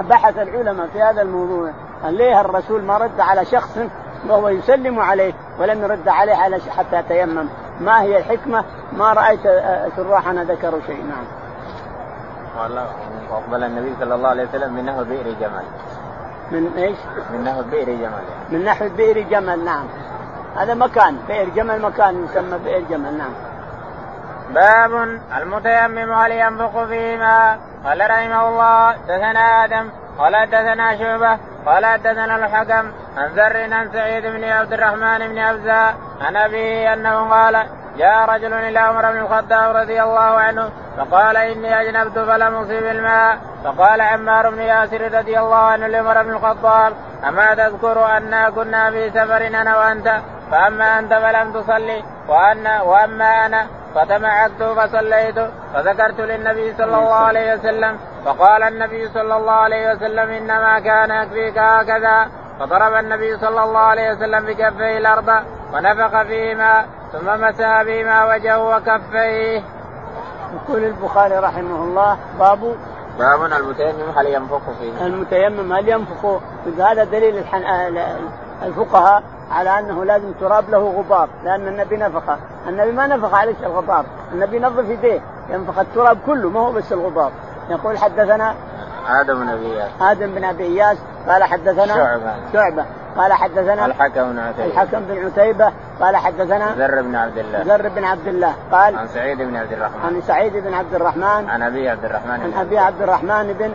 بحث 0.00 0.38
العلماء 0.38 0.86
في 0.86 1.02
هذا 1.02 1.22
الموضوع 1.22 1.70
ليه 2.04 2.40
الرسول 2.40 2.82
ما 2.82 2.98
رد 2.98 3.20
على 3.20 3.44
شخص 3.44 3.78
وهو 4.28 4.48
يسلم 4.48 5.00
عليه 5.00 5.32
ولم 5.58 5.82
يرد 5.82 6.08
عليه 6.08 6.34
على 6.34 6.60
حتى 6.76 6.96
يتيمم 6.96 7.48
ما 7.80 8.02
هي 8.02 8.18
الحكمة؟ 8.18 8.64
ما 8.92 9.12
رأيت 9.12 9.40
شراحنا 9.96 10.44
ذكروا 10.44 10.80
شيء 10.86 11.04
نعم. 11.04 11.24
قال 12.58 12.86
اقبل 13.30 13.64
النبي 13.64 13.94
صلى 14.00 14.14
الله 14.14 14.28
عليه 14.28 14.48
وسلم 14.48 14.72
من 14.72 14.84
نحو 14.84 15.04
بئر 15.04 15.34
جمل. 15.40 15.64
من 16.50 16.72
إيش؟ 16.76 16.96
من 17.32 17.44
نحو 17.44 17.62
بئر 17.62 17.84
جمل. 17.84 18.02
يعني. 18.02 18.26
من 18.50 18.64
نحو 18.64 18.88
بئر 18.96 19.20
جمل 19.20 19.64
نعم. 19.64 19.84
هذا 20.56 20.74
مكان 20.74 21.16
بئر 21.28 21.48
جمل 21.48 21.82
مكان 21.82 22.24
يسمى 22.24 22.58
بئر 22.58 22.82
جمل 22.90 23.18
نعم. 23.18 23.32
باب 24.54 25.18
المتيمم 25.38 26.12
هل 26.12 26.32
ينفق 26.32 26.84
فيما 26.84 27.58
قال 27.84 28.10
رحمه 28.10 28.48
الله 28.48 28.92
دثنا 28.92 29.64
آدم 29.64 29.90
قال 30.18 30.50
دثنا 30.50 30.98
شعبة 30.98 31.38
قال 31.66 32.02
دثنا 32.02 32.36
الحكم 32.36 32.92
عن 33.16 33.28
ذر 33.36 33.74
عن 33.74 33.92
سعيد 33.92 34.26
بن 34.26 34.44
عبد 34.44 34.72
الرحمن 34.72 35.28
بن 35.28 35.38
ابزاء 35.38 35.94
عن 36.20 36.36
أبيه 36.36 36.92
أنه 36.92 37.30
قال 37.30 37.66
جاء 37.98 38.24
رجل 38.28 38.52
إلى 38.52 38.78
عمر 38.78 39.12
بن 39.12 39.18
الخطاب 39.18 39.76
رضي 39.76 40.02
الله 40.02 40.20
عنه 40.20 40.70
فقال 40.96 41.36
إني 41.36 41.80
أجنبت 41.80 42.18
فلم 42.18 42.54
اصيب 42.54 42.86
الماء. 42.86 43.38
فقال 43.64 44.00
عمار 44.00 44.50
بن 44.50 44.58
ياسر 44.58 45.18
رضي 45.18 45.38
الله 45.38 45.56
عنه 45.56 45.86
لعمر 45.86 46.22
بن 46.22 46.30
الخطاب 46.30 46.92
أما 47.28 47.54
تذكر 47.54 48.16
انا 48.16 48.50
كنا 48.50 48.90
في 48.90 49.10
سفر 49.10 49.46
أنا 49.46 49.78
وأنت 49.78 50.20
فأما 50.50 50.98
أنت 50.98 51.14
فلم 51.14 51.52
تصلي 51.52 52.04
وأنا 52.28 52.82
وأما 52.82 53.46
أنا 53.46 53.66
فتمعكت 53.94 54.62
فصليت 54.62 55.38
فذكرت 55.74 56.20
للنبي 56.20 56.74
صلى 56.74 56.84
الله 56.96 57.14
عليه 57.14 57.54
وسلم 57.54 57.98
فقال 58.24 58.62
النبي 58.62 59.08
صلى 59.08 59.36
الله 59.36 59.52
عليه 59.52 59.92
وسلم 59.92 60.30
إنما 60.30 60.80
كان 60.80 61.10
يكفيك 61.10 61.58
هكذا 61.58 62.28
فضرب 62.60 62.94
النبي 62.94 63.36
صلى 63.38 63.64
الله 63.64 63.80
عليه 63.80 64.12
وسلم 64.12 64.46
بكفيه 64.46 64.98
الأرض 64.98 65.28
ونفخ 65.74 66.22
فيهما 66.22 66.84
ثم 67.12 67.40
مسح 67.40 67.82
بهما 67.82 68.34
وجهه 68.34 68.76
وكفيه. 68.76 69.62
يقول 70.54 70.84
البخاري 70.84 71.38
رحمه 71.38 71.84
الله 71.84 72.18
باب 72.38 72.76
باب 73.18 73.44
المتيمم 73.44 74.10
هل 74.16 74.26
ينفخ 74.26 74.60
فيه؟ 74.80 75.06
المتيمم 75.06 75.72
هل 75.72 75.88
ينفخ؟ 75.88 76.40
هذا 76.78 77.04
دليل 77.04 77.38
الحن... 77.38 77.62
الفقهاء 78.62 79.22
على 79.50 79.78
أنه 79.78 80.04
لازم 80.04 80.32
تراب 80.32 80.70
له 80.70 80.78
غبار 80.78 81.28
لأن 81.44 81.68
النبي 81.68 81.96
نفخ، 81.96 82.22
النبي 82.68 82.92
ما 82.92 83.06
نفخ 83.06 83.34
عليه 83.34 83.54
الغبار، 83.62 84.04
النبي 84.32 84.58
نظف 84.58 84.88
يديه 84.88 85.20
ينفخ 85.50 85.78
التراب 85.78 86.18
كله 86.26 86.48
ما 86.48 86.60
هو 86.60 86.72
بس 86.72 86.92
الغبار. 86.92 87.32
يقول 87.70 87.98
حدثنا 87.98 88.54
آدم 89.08 89.34
بن 89.34 89.48
أبي 89.48 89.66
إياس. 89.66 89.90
آدم 90.00 90.34
بن 90.34 90.44
أبي 90.44 90.64
إياس. 90.64 90.98
قال 91.28 91.44
حدثنا 91.44 91.86
شعبة. 91.86 92.32
شعبة. 92.52 92.84
قال 93.16 93.32
حدثنا 93.32 93.86
الحكم 93.86 94.32
بن 94.32 94.38
عتيبة. 94.38 94.66
الحكم 94.66 95.00
بن 95.00 95.26
عتيبة. 95.26 95.72
قال 96.00 96.16
حدثنا 96.16 96.74
ذر 96.78 97.02
بن 97.02 97.14
عبد 97.14 97.38
الله. 97.38 97.62
ذر 97.62 97.88
بن 97.88 98.04
عبد 98.04 98.26
الله. 98.26 98.54
قال 98.72 98.96
عن 98.96 99.08
سعيد 99.08 99.38
بن 99.38 99.56
عبد 99.56 99.72
الرحمن. 99.72 100.04
عن 100.04 100.20
سعيد 100.20 100.56
بن 100.56 100.74
عبد 100.74 100.94
الرحمن. 100.94 101.48
عن 101.48 101.62
أبي 101.62 101.88
عبد 101.88 102.04
الرحمن 102.04 102.30
عن 102.30 102.52
أبي 102.60 102.78
عبد 102.78 103.02
الرحمن 103.02 103.52
بن 103.52 103.70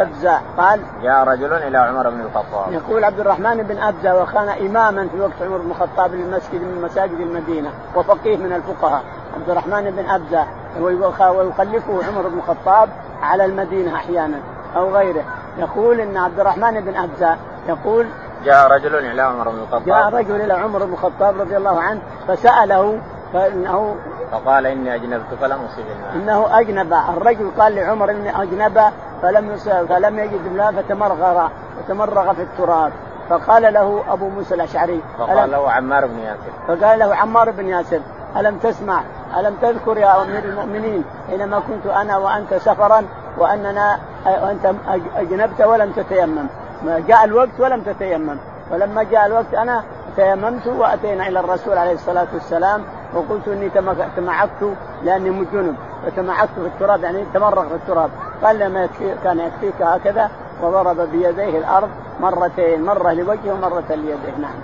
ابزة 0.00 0.40
قال 0.56 0.80
جاء 1.02 1.24
رجل 1.24 1.52
إلى 1.52 1.78
عمر 1.78 2.10
بن 2.10 2.20
الخطاب. 2.20 2.72
يقول 2.72 3.04
عبد 3.04 3.20
الرحمن 3.20 3.62
بن 3.62 3.78
ابزة 3.78 4.22
وكان 4.22 4.48
إماما 4.48 5.08
في 5.08 5.20
وقت 5.20 5.42
عمر 5.42 5.58
بن 5.58 5.70
الخطاب 5.70 6.14
للمسجد 6.14 6.60
من 6.60 6.82
مساجد 6.82 7.20
المدينة 7.20 7.70
وفقيه 7.96 8.36
من 8.36 8.52
الفقهاء. 8.52 9.02
عبد 9.34 9.50
الرحمن 9.50 9.90
بن 9.90 10.10
ابزة 10.10 10.46
ويخلفه 10.80 12.00
عمر 12.08 12.28
بن 12.28 12.38
الخطاب 12.38 12.88
على 13.22 13.44
المدينة 13.44 13.94
أحيانا. 13.94 14.38
أو 14.76 14.96
غيره. 14.96 15.24
يقول 15.58 16.00
إن 16.00 16.16
عبد 16.16 16.40
الرحمن 16.40 16.80
بن 16.80 16.96
أبزة 16.96 17.36
يقول 17.68 18.06
جاء 18.44 18.66
رجل 18.66 18.94
إلى 18.94 19.22
عمر 19.22 19.48
بن 19.48 19.58
الخطاب. 19.58 19.84
جاء 19.84 20.08
رجل 20.08 20.40
إلى 20.40 20.52
عمر 20.52 20.84
بن 20.84 20.92
الخطاب 20.92 21.40
رضي 21.40 21.56
الله 21.56 21.80
عنه 21.80 22.00
فسأله 22.28 22.98
فإنه 23.32 23.96
فقال 24.32 24.66
إني 24.66 24.94
أجنبت 24.94 25.34
فلم 25.40 25.58
أصب 25.64 25.78
الماء. 25.78 26.14
إنه 26.14 26.60
أجنب. 26.60 26.92
الرجل 26.92 27.50
قال 27.58 27.74
لعمر 27.74 28.10
إني 28.10 28.42
أجنب 28.42 28.80
فلم 29.22 29.56
فلم 29.88 30.18
يجد 30.18 30.40
الماء 30.46 30.72
فتمرغر 30.72 31.50
وتمرغ 31.78 32.32
في 32.32 32.42
التراب. 32.42 32.92
فقال 33.28 33.62
له 33.62 34.02
أبو 34.08 34.28
موسى 34.28 34.54
الأشعري 34.54 35.02
فقال 35.18 35.50
له 35.50 35.70
عمار 35.70 36.06
بن 36.06 36.18
ياسر. 36.18 36.52
فقال 36.68 36.98
له 36.98 37.16
عمار 37.16 37.50
بن 37.50 37.68
ياسر 37.68 38.00
ألم 38.36 38.58
تسمع؟ 38.58 39.02
ألم 39.38 39.54
تذكر 39.62 39.98
يا 39.98 40.22
أمير 40.22 40.44
المؤمنين 40.44 41.04
حينما 41.28 41.60
كنت 41.60 41.86
أنا 41.86 42.16
وأنت 42.16 42.54
سفرا 42.54 43.04
وأننا 43.38 43.98
وانت 44.26 44.74
أجنبت 45.16 45.60
ولم 45.60 45.92
تتيمم. 45.92 46.46
جاء 46.84 47.24
الوقت 47.24 47.48
ولم 47.58 47.80
تتيمم. 47.80 48.36
ولما 48.70 49.02
جاء 49.02 49.26
الوقت 49.26 49.54
أنا 49.54 49.82
تيممت 50.16 50.66
وأتينا 50.66 51.28
إلى 51.28 51.40
الرسول 51.40 51.78
عليه 51.78 51.92
الصلاة 51.92 52.26
والسلام 52.34 52.82
وقلت 53.14 53.48
إني 53.48 53.70
تمعكت 54.16 54.74
لأني 55.04 55.30
مجنب. 55.30 55.76
وتمعكت 56.06 56.54
في 56.54 56.66
التراب 56.66 57.04
يعني 57.04 57.24
تمرغ 57.34 57.68
في 57.68 57.74
التراب. 57.74 58.10
قال 58.44 58.58
لما 58.58 58.88
كان 59.24 59.38
يكفيك 59.38 59.82
هكذا 59.82 60.30
وضرب 60.62 61.00
بيديه 61.00 61.58
الأرض 61.58 61.88
مرتين 62.20 62.84
مرة 62.84 63.12
لوجهه 63.12 63.52
ومرة 63.52 63.84
ليديه. 63.90 64.36
نعم. 64.40 64.54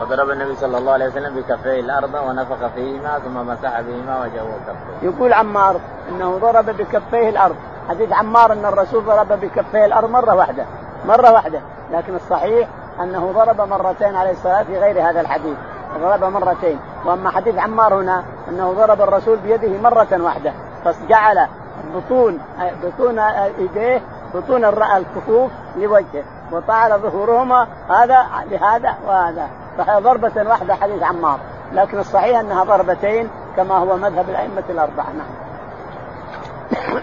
فضرب 0.00 0.30
النبي 0.30 0.54
صلى 0.56 0.78
الله 0.78 0.92
عليه 0.92 1.06
وسلم 1.06 1.34
بكفيه 1.34 1.80
الأرض 1.80 2.14
ونفخ 2.14 2.66
فيهما 2.74 3.18
ثم 3.18 3.46
مسح 3.46 3.80
بهما 3.80 4.20
وجهه 4.20 4.44
وكفيه. 4.44 5.08
يقول 5.08 5.32
عمار 5.32 5.76
إنه 6.08 6.38
ضرب 6.38 6.66
بكفيه 6.66 7.28
الأرض، 7.28 7.56
حديث 7.88 8.12
عمار 8.12 8.52
إن 8.52 8.64
الرسول 8.64 9.04
ضرب 9.04 9.28
بكفيه 9.28 9.84
الأرض 9.84 10.10
مرة 10.10 10.34
واحدة، 10.34 10.64
مرة 11.06 11.32
واحدة، 11.32 11.60
لكن 11.92 12.14
الصحيح 12.14 12.68
أنه 13.00 13.32
ضرب 13.32 13.60
مرتين 13.60 14.16
عليه 14.16 14.30
الصلاة 14.30 14.62
في 14.62 14.78
غير 14.78 15.10
هذا 15.10 15.20
الحديث، 15.20 15.56
ضرب 16.00 16.24
مرتين، 16.24 16.78
وأما 17.04 17.30
حديث 17.30 17.58
عمار 17.58 17.94
هنا 17.94 18.24
إنه 18.48 18.72
ضرب 18.72 19.02
الرسول 19.02 19.38
بيده 19.38 19.78
مرة 19.82 20.08
واحدة، 20.12 20.52
فجعل 20.84 21.46
بطون 21.94 22.38
بطون 22.82 23.18
إيديه 23.18 24.02
بطون 24.34 24.64
الكفوف 24.64 25.50
لوجهه. 25.76 26.24
وطعن 26.52 26.98
ظهورهما 26.98 27.66
هذا 27.88 28.26
لهذا 28.50 28.94
وهذا. 29.06 29.48
فهي 29.84 30.00
ضربة 30.00 30.50
واحدة 30.50 30.74
حديث 30.74 31.02
عمار. 31.02 31.38
لكن 31.72 31.98
الصحيح 31.98 32.38
أنها 32.38 32.64
ضربتين 32.64 33.30
كما 33.56 33.76
هو 33.76 33.96
مذهب 33.96 34.30
الأئمة 34.30 34.64
الأربعة. 34.70 35.06
نعم. 35.06 35.50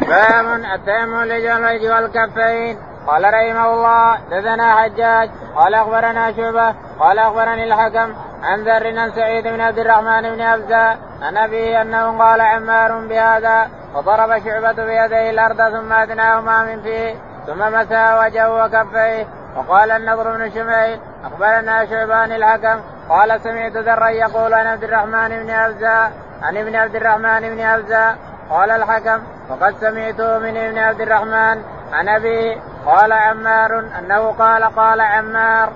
باب 0.08 0.46
التيمم 0.76 1.22
للوجه 1.22 1.96
والكفين 1.96 2.78
قال 3.08 3.24
رحمه 3.24 3.74
الله 3.74 4.18
دثنا 4.32 4.76
حجاج 4.76 5.30
قال 5.56 5.76
أخبرنا 5.76 6.32
شعبة 6.32 6.76
قال 7.00 7.20
أخبرني 7.20 7.64
الحكم 7.64 8.14
عن 8.44 8.64
ذر 8.64 9.00
عن 9.00 9.12
سعيد 9.12 9.48
بن 9.48 9.62
عبد 9.62 9.80
الرحمن 9.80 10.22
بن 10.22 10.42
ابزه 10.42 10.98
عن 11.22 11.38
أبيه 11.38 11.82
أنه 11.82 12.18
قال 12.18 12.42
عمار 12.42 13.08
بهذا 13.08 13.70
وضرب 13.96 14.44
شعبة 14.44 14.86
بيديه 14.86 15.30
الأرض 15.30 15.58
ثم 15.58 15.94
أدناهما 15.94 16.64
من 16.64 16.82
فيه 16.82 17.16
ثم 17.48 17.60
مسى 17.60 18.20
وجهه 18.20 18.66
وكفيه. 18.66 19.28
وقال 19.58 19.92
النضر 19.92 20.38
بن 20.38 20.52
شميل 20.52 21.00
أخبرنا 21.26 21.86
شعبان 21.86 22.32
الحكم 22.32 22.80
قال 23.10 23.42
سمعت 23.42 23.72
ذرا 23.72 24.10
يقول 24.10 24.54
عن 24.54 24.68
عبد 24.68 24.84
الرحمن 24.84 25.30
بن 25.30 25.50
ابزه 25.50 26.04
عن 26.42 26.58
ابن 26.58 26.76
عبد 26.76 26.96
الرحمن 26.96 27.40
بن 27.40 27.60
ابزه 27.60 28.16
قال 28.50 28.72
الحكم 28.72 29.22
وقد 29.50 29.76
سمعته 29.82 30.38
من 30.38 30.58
ابن 30.58 30.78
عبد 30.78 31.02
الرحمن 31.02 31.64
عن 31.94 32.10
أبي 32.10 32.62
قال 32.86 33.14
عمار 33.14 33.80
أنه 34.00 34.32
قال 34.40 34.64
قال 34.64 35.02
عمار. 35.02 35.70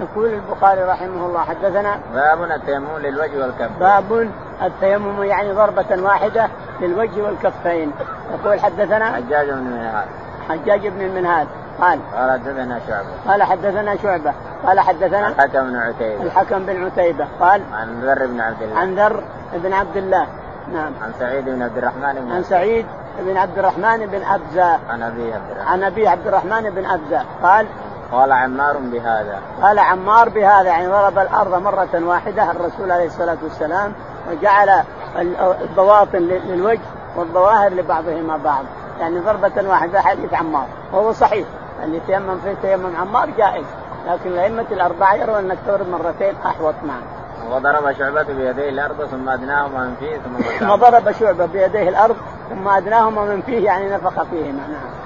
يقول 0.00 0.34
البخاري 0.34 0.82
رحمه 0.82 1.26
الله 1.26 1.40
حدثنا 1.40 1.98
باب 2.14 2.42
التيمم 2.42 2.98
للوجه 2.98 3.42
والكفين 3.42 3.68
باب 3.80 4.30
التيمم 4.62 5.22
يعني 5.22 5.52
ضربة 5.52 6.02
واحدة 6.02 6.48
للوجه 6.80 7.22
والكفين. 7.22 7.92
يقول 8.34 8.60
حدثنا 8.60 9.12
حجاج 9.12 9.50
بن 9.50 9.58
المنهال 9.58 10.06
حجاج 10.48 10.88
بن 10.88 11.00
المنهال 11.00 11.46
قال. 11.80 11.98
قال 12.14 12.32
حدثنا 12.32 12.80
شعبة. 12.88 13.08
قال 13.28 13.42
حدثنا 13.42 13.96
شعبة. 13.96 14.32
قال 14.66 14.80
حدثنا 14.80 15.28
الحكم 15.28 15.70
بن 15.70 15.76
عتيبة. 15.76 16.22
الحكم 16.22 16.66
بن 16.66 16.84
عتيبة. 16.84 17.26
قال 17.40 17.62
عن 17.72 18.00
ذر 18.00 18.26
بن 18.26 18.40
عبد 18.40 18.62
الله. 18.62 18.78
عن 18.78 18.94
ذر 18.94 19.22
بن 19.52 19.72
عبد 19.72 19.96
الله. 19.96 20.26
نعم. 20.72 20.92
عن 21.02 21.12
سعيد 21.18 21.44
بن 21.44 21.62
عبد 21.62 21.78
الرحمن 21.78 22.14
بن 22.14 22.32
عن 22.32 22.42
سعيد 22.42 22.86
بن 23.18 23.36
عبد 23.36 23.58
الرحمن 23.58 24.06
بن 24.06 24.22
أبزة. 24.22 24.78
عن 24.90 25.02
أبي 25.02 25.32
عبد 25.34 25.50
الرحمن. 25.50 25.68
عن 25.68 25.82
أبي 25.82 26.08
عبد 26.08 26.26
الرحمن 26.26 26.70
بن 26.70 26.86
أبزة. 26.86 27.24
قال 27.42 27.66
قال 28.12 28.32
عمار 28.32 28.76
بهذا. 28.76 29.38
قال 29.62 29.78
عمار 29.78 30.28
بهذا. 30.28 30.68
يعني 30.68 30.88
ضرب 30.88 31.18
الأرض 31.18 31.54
مرة 31.54 31.88
واحدة 31.94 32.50
الرسول 32.50 32.92
عليه 32.92 33.06
الصلاة 33.06 33.36
والسلام 33.42 33.92
وجعل 34.30 34.82
البواطن 35.60 36.18
للوجه 36.18 36.80
والظواهر 37.16 37.72
لبعضهما 37.72 38.36
بعض. 38.36 38.64
يعني 39.00 39.18
ضربة 39.18 39.68
واحدة 39.68 40.00
حديث 40.00 40.34
عمار. 40.34 40.66
وهو 40.92 41.12
صحيح. 41.12 41.46
اللي 41.82 42.00
تيمم 42.06 42.38
فيه 42.38 42.54
تيمم 42.62 42.96
عمار 42.96 43.30
جائز. 43.30 43.66
لكن 44.06 44.30
الأئمة 44.30 44.66
الأربعة 44.70 45.14
يرون 45.14 45.38
أنك 45.38 45.58
تضرب 45.66 45.88
مرتين 45.88 46.34
أحوط 46.46 46.74
معه 46.84 47.22
وضرب 47.50 47.92
شعبة 47.92 48.22
بيديه 48.22 48.68
الأرض 48.68 49.04
ثم 49.04 49.28
أدناهما 49.28 49.84
من 49.84 49.94
فيه 50.00 50.16
ثم 50.18 50.74
ضرب 50.84 51.12
شعبة 51.12 51.46
بيديه 51.46 51.88
الأرض 51.88 52.16
ثم 52.50 52.68
أدناهما 52.68 53.24
من 53.24 53.42
فيه 53.42 53.64
يعني 53.64 53.94
نفخ 53.94 54.22
فيهما 54.22 54.68
نعم. 54.68 55.02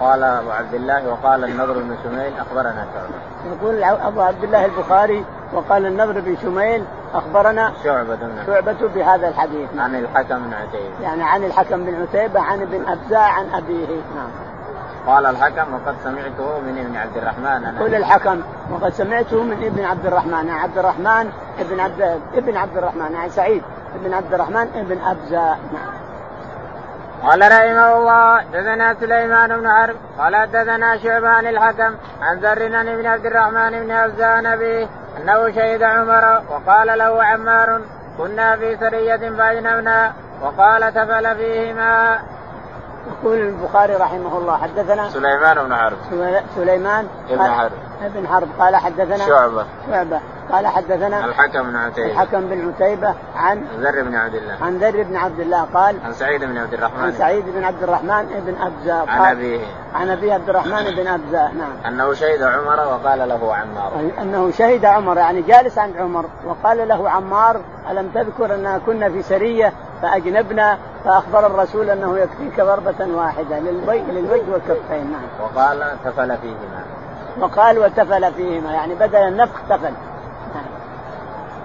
قال 0.00 0.22
أبو 0.22 0.50
عبد 0.50 0.74
الله 0.74 1.08
وقال 1.08 1.44
النضر 1.44 1.72
بن 1.72 1.96
شميل 2.04 2.32
أخبرنا 2.38 2.86
شعبة. 2.94 3.54
يقول 3.56 3.84
أبو 3.84 4.20
عبد 4.20 4.44
الله 4.44 4.64
البخاري 4.64 5.24
وقال 5.52 5.86
النضر 5.86 6.20
بن 6.20 6.36
شميل 6.42 6.84
أخبرنا 7.14 7.72
شعبة 7.84 8.18
شعبة 8.46 8.88
بهذا 8.94 9.28
الحديث 9.28 9.68
عن 9.78 9.94
الحكم 9.94 10.38
بن 10.38 10.54
عتيبة. 10.54 11.02
يعني 11.02 11.22
عن 11.22 11.44
الحكم 11.44 11.84
بن 11.84 12.02
عتيبة 12.02 12.40
عن 12.40 12.62
ابن 12.62 12.88
أبزاع 12.88 13.32
عن 13.32 13.46
أبيه 13.54 13.86
نعم. 13.86 14.30
قال 15.06 15.26
الحكم 15.26 15.74
وقد 15.74 15.94
سمعته 16.04 16.60
من 16.60 16.78
ابن 16.78 16.96
عبد 16.96 17.16
الرحمن. 17.16 17.78
قل 17.78 17.94
الحكم 17.94 18.42
وقد 18.72 18.92
سمعته 18.92 19.42
من 19.42 19.64
ابن 19.64 19.84
عبد 19.84 20.06
الرحمن. 20.06 20.50
عبد 20.50 20.78
الرحمن 20.78 21.32
ابن 21.58 21.80
عبد 21.80 22.20
ابن 22.34 22.56
عبد 22.56 22.76
الرحمن. 22.76 23.12
يعني 23.12 23.30
سعيد 23.30 23.62
ابن 23.94 24.14
عبد 24.14 24.34
الرحمن 24.34 24.68
ابن 24.74 24.98
ابزاء 25.04 25.58
نعم 25.72 26.00
قال 27.22 27.40
رحمه 27.40 27.98
الله 27.98 28.42
دثنا 28.42 28.94
سليمان 28.94 29.60
بن 29.60 29.68
حرب. 29.70 29.96
قال 30.18 30.50
دثنا 30.52 30.96
شعبان 30.96 31.46
الحكم 31.46 31.94
عن 32.20 32.38
ذر 32.38 32.76
عن 32.76 32.88
ابن 32.88 33.06
عبد 33.06 33.26
الرحمن 33.26 33.70
بن 33.70 33.90
ابزان 33.90 34.42
نبيه 34.42 34.88
أنه 35.18 35.50
شهد 35.50 35.82
عمر 35.82 36.42
وقال 36.50 36.98
له 36.98 37.24
عمار 37.24 37.80
كنا 38.18 38.56
في 38.56 38.76
سرية 38.76 39.30
فأجنبنا 39.38 40.12
وقال 40.42 40.94
تفل 40.94 41.36
فيهما. 41.36 42.18
يقول 43.06 43.38
البخاري 43.38 43.94
رحمه 43.94 44.38
الله 44.38 44.56
حدثنا 44.56 45.10
سليمان 45.10 45.64
بن 45.64 45.74
حرب. 45.74 45.96
سليمان 46.56 47.06
ابن 47.30 47.42
حرب. 47.42 47.72
ابن 48.02 48.28
حرب. 48.28 48.48
قال 48.58 48.76
حدثنا 48.76 49.26
شعبة. 49.26 49.64
شعبة. 49.90 50.20
قال 50.52 50.66
حدثنا 50.66 51.24
الحكم 51.24 51.62
بن 51.62 51.76
عتيبة. 51.76 52.12
الحكم 52.12 52.40
بن 52.40 52.68
عتيبة 52.68 53.14
عن 53.36 53.64
ذر 53.78 54.02
بن 54.02 54.14
عبد 54.14 54.34
الله. 54.34 54.56
عن 54.62 54.78
ذر 54.78 55.02
بن 55.02 55.16
عبد 55.16 55.40
الله 55.40 55.62
قال 55.74 55.96
عن 56.04 56.12
سعيد 56.12 56.44
بن 56.44 56.58
عبد 56.58 56.74
الرحمن. 56.74 57.04
عن 57.04 57.12
سعيد 57.12 57.44
بن 57.48 57.64
عبد 57.64 57.82
الرحمن 57.82 58.26
بن 58.46 58.54
أبزة 58.62 59.10
عن 59.10 59.36
أبيه. 59.36 59.60
عن 59.94 60.10
أبي 60.10 60.32
عبد 60.32 60.48
الرحمن 60.48 60.84
بن 60.96 61.06
أبزة 61.06 61.52
نعم. 61.52 61.72
أنه 61.86 62.14
شهد 62.14 62.42
عمر 62.42 62.80
وقال 62.80 63.28
له 63.28 63.54
عمار. 63.54 63.92
أنه 64.22 64.50
شهد 64.50 64.84
عمر 64.84 65.16
يعني 65.16 65.42
جالس 65.42 65.78
عند 65.78 65.96
عمر 65.96 66.24
وقال 66.46 66.88
له 66.88 67.10
عمار 67.10 67.60
ألم 67.90 68.10
تذكر 68.14 68.54
أننا 68.54 68.80
كنا 68.86 69.08
في 69.08 69.22
سرية 69.22 69.72
فأجنبنا 70.02 70.78
فأخبر 71.04 71.46
الرسول 71.46 71.90
أنه 71.90 72.18
يكفيك 72.18 72.60
ضربة 72.60 73.06
واحدة 73.14 73.58
للوجه 73.58 74.50
والكفين 74.52 75.10
نعم. 75.10 75.22
وقال 75.42 75.96
تفل 76.04 76.36
فيهما. 76.36 76.84
وقال 77.40 77.78
وتفل 77.78 78.32
فيهما 78.32 78.72
يعني 78.72 78.94
بدل 78.94 79.16
النفخ 79.16 79.60
تفل. 79.68 79.92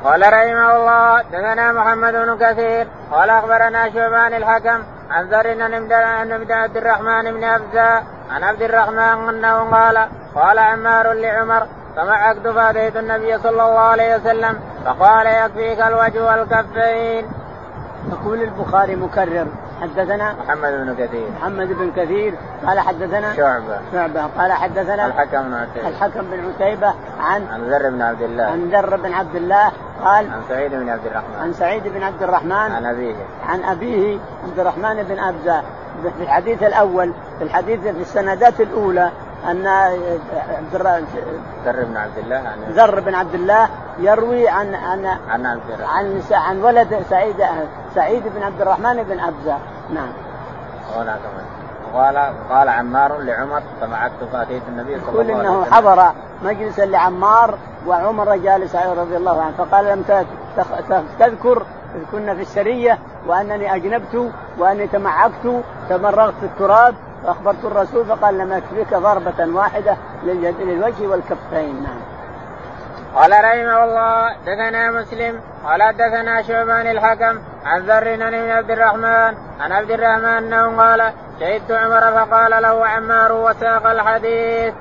قال 0.06 0.22
رحمه 0.22 0.76
الله 0.76 1.22
دثنا 1.22 1.72
محمد 1.72 2.14
بن 2.14 2.38
كثير 2.38 2.88
قال 3.12 3.30
أخبرنا 3.30 3.94
شعبان 3.94 4.34
الحكم 4.34 4.84
عن 5.10 5.26
ذر 5.30 5.52
ابن 6.36 6.52
عبد 6.52 6.78
الرحمن 6.78 7.32
بن 7.32 7.44
ابزة 7.44 8.04
عن 8.32 8.44
عبد 8.44 8.62
الرحمن 8.62 9.30
أنه 9.30 9.72
قال 9.72 10.08
قال 10.36 10.60
عمار 10.60 11.14
لعمر 11.14 11.68
فمعكت 11.96 12.48
فاتيت 12.48 12.98
النبي 12.98 13.38
صلى 13.38 13.50
الله 13.50 13.80
عليه 13.80 14.16
وسلم 14.16 14.60
فقال 14.86 15.28
يكفيك 15.28 15.82
الوجه 15.82 16.24
والكفين. 16.26 17.26
يقول 18.12 18.42
البخاري 18.42 18.96
مكرر 18.96 19.48
حدثنا 19.82 20.34
محمد 20.34 20.72
بن 20.72 20.96
كثير. 20.96 21.28
محمد 21.40 21.68
بن 21.68 21.92
كثير. 21.96 22.34
قال 22.68 22.80
حدثنا 22.80 23.36
شعبة. 23.36 23.80
شعبة. 23.92 24.26
قال 24.38 24.52
حدثنا 24.52 25.06
الحكم 25.06 25.44
بن 25.44 25.54
عتيبة. 25.54 25.88
الحكم 25.88 26.22
بن 26.32 26.54
عتيبة 26.54 26.94
عن 27.20 27.48
عن 27.54 27.62
ذر 27.62 27.90
بن 27.90 28.02
عبد 28.02 28.22
الله. 28.22 28.44
عن 28.44 28.70
ذر 28.70 28.98
بن 28.98 29.14
عبد 29.14 29.36
الله. 29.36 29.72
قال 30.04 30.32
عن 30.32 30.42
سعيد 30.50 30.72
بن 30.72 30.90
عبد 30.90 31.06
الرحمن. 31.06 31.40
عن 31.42 31.54
سعيد 31.54 31.88
بن 31.88 32.04
عبد 32.04 32.24
الرحمن. 32.24 32.52
عن 32.52 32.86
أبيه. 32.86 33.16
عن 33.48 33.64
أبيه 33.64 34.20
عبد 34.44 34.60
الرحمن 34.60 35.04
بن 35.04 35.20
أبزة. 35.20 35.62
في 36.18 36.24
الحديث 36.24 36.64
الأول 36.64 37.12
في 37.38 37.44
الحديث 37.44 37.80
في 37.80 38.02
السندات 38.02 38.62
الأولى 38.62 39.12
أن 39.52 39.68
عبد 39.68 40.76
ذر 41.66 41.84
بن 41.84 41.98
عبد 41.98 42.18
الله 42.18 42.36
عن 42.36 42.72
ذر 42.72 43.00
بن 43.00 43.16
عبد 43.16 43.34
الله 43.34 43.70
يروي 44.00 44.50
عن 44.50 44.76
عن 44.76 45.06
عن 45.06 45.46
عبد 45.46 45.82
عن, 45.82 46.22
عن 46.32 46.62
ولد 46.62 47.04
سعيد 47.10 47.46
سعيد 47.96 48.24
بن 48.36 48.44
عبد 48.44 48.62
الرحمن 48.62 49.04
بن 49.04 49.20
أبزة. 49.20 49.58
نعم. 49.94 50.10
قال 51.94 52.34
قال 52.50 52.70
عمار 52.70 53.18
لعمر 53.18 53.62
فمعكت 53.82 54.24
فاتيت 54.34 54.64
النبي 54.68 55.00
صلى 55.00 55.10
الله 55.10 55.24
عليه 55.24 55.36
وسلم. 55.36 55.48
انه 55.48 55.66
حضر 55.72 56.12
مجلسا 56.44 56.86
لعمار 56.86 57.58
وعمر 57.88 58.36
جالس 58.36 58.76
رضي 58.76 59.18
الله 59.18 59.42
عنه 59.42 59.54
فقال 59.58 59.86
لم 59.86 60.04
تذكر 61.20 61.64
كنا 62.12 62.36
في 62.36 62.42
السرية 62.42 63.00
وأنني 63.28 63.76
أجنبت 63.76 64.32
وأني 64.58 64.88
تمعكت 64.88 65.64
تمرغت 65.90 66.34
في 66.40 66.46
التراب 66.46 66.96
فأخبرت 67.26 67.66
الرسول 67.66 68.06
فقال 68.06 68.38
لم 68.38 68.54
يكفيك 68.54 68.94
ضربة 68.94 69.58
واحدة 69.58 69.98
للوجه 70.24 71.08
والكفين 71.08 71.84
نعم. 71.84 72.00
قال 73.16 73.32
رحمه 73.32 73.84
الله 73.84 74.36
دثنا 74.46 74.92
مسلم 74.92 75.42
قال 75.66 75.94
دثنا 75.98 76.42
شعبان 76.42 76.88
الحكم 76.88 77.40
عن 77.66 77.82
ذر 77.82 78.16
بن 78.16 78.50
عبد 78.50 78.72
الرحمن 78.72 79.38
عن 79.60 79.72
عبد 79.72 79.92
الرحمن 79.92 80.26
أنه 80.26 80.78
قال 80.78 81.12
شهدت 81.40 81.72
عمر 81.72 82.02
فقال 82.02 82.64
له 82.64 82.88
عمار 82.88 83.32
وساق 83.32 83.88
الحديث. 83.88 84.74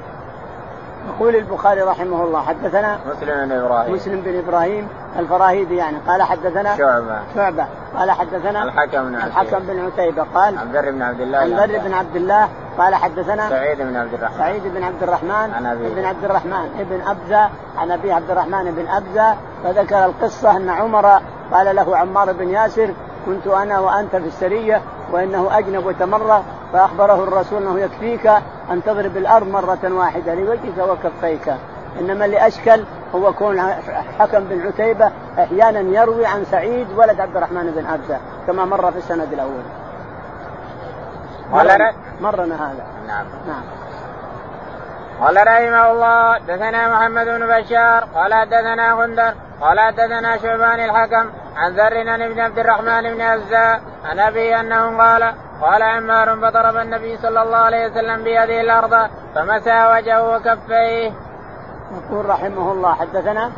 يقول 1.09 1.37
البخاري 1.37 1.81
رحمه 1.81 2.25
الله 2.25 2.41
حدثنا 2.41 2.99
مسلم 3.07 3.47
بن 3.47 3.53
إبراهيم. 3.53 3.95
مسلم 3.95 4.21
بن 4.21 4.39
إبراهيم 4.39 4.89
الفراهيدي 5.19 5.77
يعني 5.77 5.97
قال 6.09 6.23
حدثنا 6.23 6.77
شعبة. 6.77 7.19
شعبة. 7.35 7.67
قال 7.99 8.11
حدثنا 8.11 8.63
الحكم 8.65 9.05
بن 9.05 9.15
الحكم 9.15 9.59
بن 9.59 9.87
عتيبة 9.87 10.27
قال 10.35 10.59
عن 10.59 10.73
بن 10.73 11.03
عبد 11.03 11.21
الله 11.21 11.39
عن 11.39 11.51
ذر 11.53 11.79
بن 11.79 11.95
عبد 11.95 12.17
الله 12.17 12.49
قال 12.79 12.95
حدثنا 12.95 13.49
سعيد 13.49 13.79
بن 13.79 13.97
عبد 13.97 14.15
الرحمن. 14.15 14.39
سعيد 14.39 14.63
بن 14.63 14.83
عبد 14.83 15.03
الرحمن 15.03 15.55
عن 15.55 15.67
أبي 15.67 15.95
بن 15.95 16.05
عبد 16.05 16.25
الرحمن 16.25 16.69
ابن 16.81 17.01
أبزة. 17.07 17.49
عن 17.79 17.91
أبي 17.91 18.13
عبد 18.13 18.31
الرحمن 18.31 18.65
بن 18.65 18.89
أبزة. 18.89 19.37
فذكر 19.65 20.05
القصة 20.05 20.57
أن 20.57 20.71
عمر 20.71 21.21
قال 21.53 21.77
له 21.77 21.97
عمار 21.97 22.33
بن 22.33 22.49
ياسر 22.49 22.91
كنت 23.27 23.47
أنا 23.47 23.79
وأنت 23.79 24.17
في 24.17 24.27
السرية 24.27 24.83
وإنه 25.13 25.59
أجنب 25.59 25.87
وتمرغ 25.87 26.41
فأخبره 26.75 27.23
الرسول 27.23 27.63
أنه 27.63 27.81
يكفيك 27.81 28.27
أن 28.71 28.83
تضرب 28.87 29.17
الأرض 29.17 29.49
مرة 29.49 29.79
واحدة 29.95 30.35
لوجهك 30.35 30.79
وكفيك 30.79 31.55
إنما 32.01 32.25
اللي 32.25 32.47
اشكل 32.47 32.85
هو 33.15 33.33
كون 33.33 33.61
حكم 34.19 34.45
بن 34.45 34.67
عتيبة 34.67 35.11
أحيانا 35.39 35.81
يروي 35.81 36.27
عن 36.27 36.45
سعيد 36.45 36.87
ولد 36.97 37.21
عبد 37.21 37.37
الرحمن 37.37 37.71
بن 37.77 37.87
أبزة 37.87 38.19
كما 38.47 38.65
مر 38.65 38.93
في 38.93 38.99
السند 38.99 39.33
الأول. 39.33 39.63
قال 41.53 41.95
مرنا 42.21 42.55
هذا. 42.55 42.85
نعم. 43.07 43.27
نعم. 43.47 43.63
قال 45.21 45.37
رحمه 45.37 45.91
الله 45.91 46.39
دثنا 46.39 46.89
محمد 46.89 47.27
بن 47.27 47.47
بشار 47.47 48.05
قال 48.15 48.35
حدثنا 48.35 48.95
غندر 48.95 49.35
قال 49.61 49.81
حدثنا 49.81 50.37
شعبان 50.37 50.81
الحكم 50.81 51.31
عن 51.57 51.73
ذر 51.73 52.05
بن 52.33 52.41
عبد 52.41 52.59
الرحمن 52.59 53.15
بن 53.15 53.21
أبزاء 53.21 53.81
عن 54.05 54.19
أبي 54.19 54.61
أنه 54.61 54.99
قال 54.99 55.35
قال 55.61 55.83
عمار 55.83 56.37
فضرب 56.37 56.77
النبي 56.77 57.17
صلى 57.17 57.43
الله 57.43 57.57
عليه 57.57 57.87
وسلم 57.87 58.25
بهذه 58.25 58.61
الأرض 58.61 59.11
فمسى 59.35 59.87
وجهه 59.93 60.37
وكفيه. 60.37 61.13
يقول 61.93 62.27
رحمه 62.27 62.73
الله 62.73 62.95
حدثنا 62.95 63.51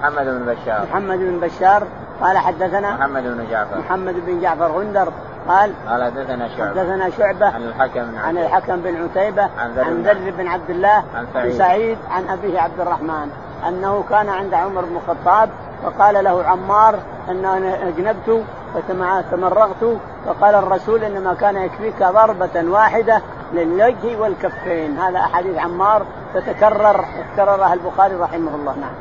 محمد 0.00 0.24
بن 0.24 0.54
بشار. 0.54 0.86
محمد 0.90 1.18
بن 1.18 1.40
بشار 1.40 1.82
قال 2.20 2.38
حدثنا 2.38 2.96
محمد 2.96 3.22
بن 3.22 3.46
جعفر. 3.50 3.78
محمد 3.78 4.26
بن 4.26 4.40
جعفر 4.40 4.66
غندر 4.66 5.12
قال 5.48 5.72
قال 5.88 6.04
حدثنا 6.04 6.48
شعبة. 6.48 6.70
حدثنا 6.70 7.10
شعبة 7.10 7.46
عن 7.46 7.62
الحكم 7.62 8.02
بن 8.02 8.18
عن 8.18 8.38
الحكم 8.38 8.76
بن 8.76 9.04
عتيبة 9.04 9.48
عن 9.58 10.02
ذر 10.02 10.30
بن 10.30 10.48
عبد 10.48 10.70
الله 10.70 11.04
عن 11.14 11.26
سعيد. 11.34 11.52
سعيد 11.52 11.98
عن 12.10 12.28
أبيه 12.28 12.60
عبد 12.60 12.80
الرحمن. 12.80 13.30
أنه 13.68 14.04
كان 14.10 14.28
عند 14.28 14.54
عمر 14.54 14.84
بن 14.84 14.96
الخطاب 14.96 15.50
فقال 15.82 16.24
له 16.24 16.44
عمار 16.44 16.94
أن 17.28 17.44
أنا 17.44 17.88
أجنبت 17.88 18.44
فتمرغت 18.74 19.98
فقال 20.26 20.54
الرسول 20.54 21.04
إنما 21.04 21.34
كان 21.34 21.56
يكفيك 21.56 22.02
ضربة 22.02 22.70
واحدة 22.70 23.22
للوجه 23.52 24.16
والكفين. 24.20 24.98
هذا 24.98 25.18
أحاديث 25.18 25.58
عمار 25.58 26.06
تتكرر 26.34 27.04
كررها 27.36 27.74
البخاري 27.74 28.14
رحمه 28.14 28.54
الله. 28.54 28.74
نعم. 28.76 28.92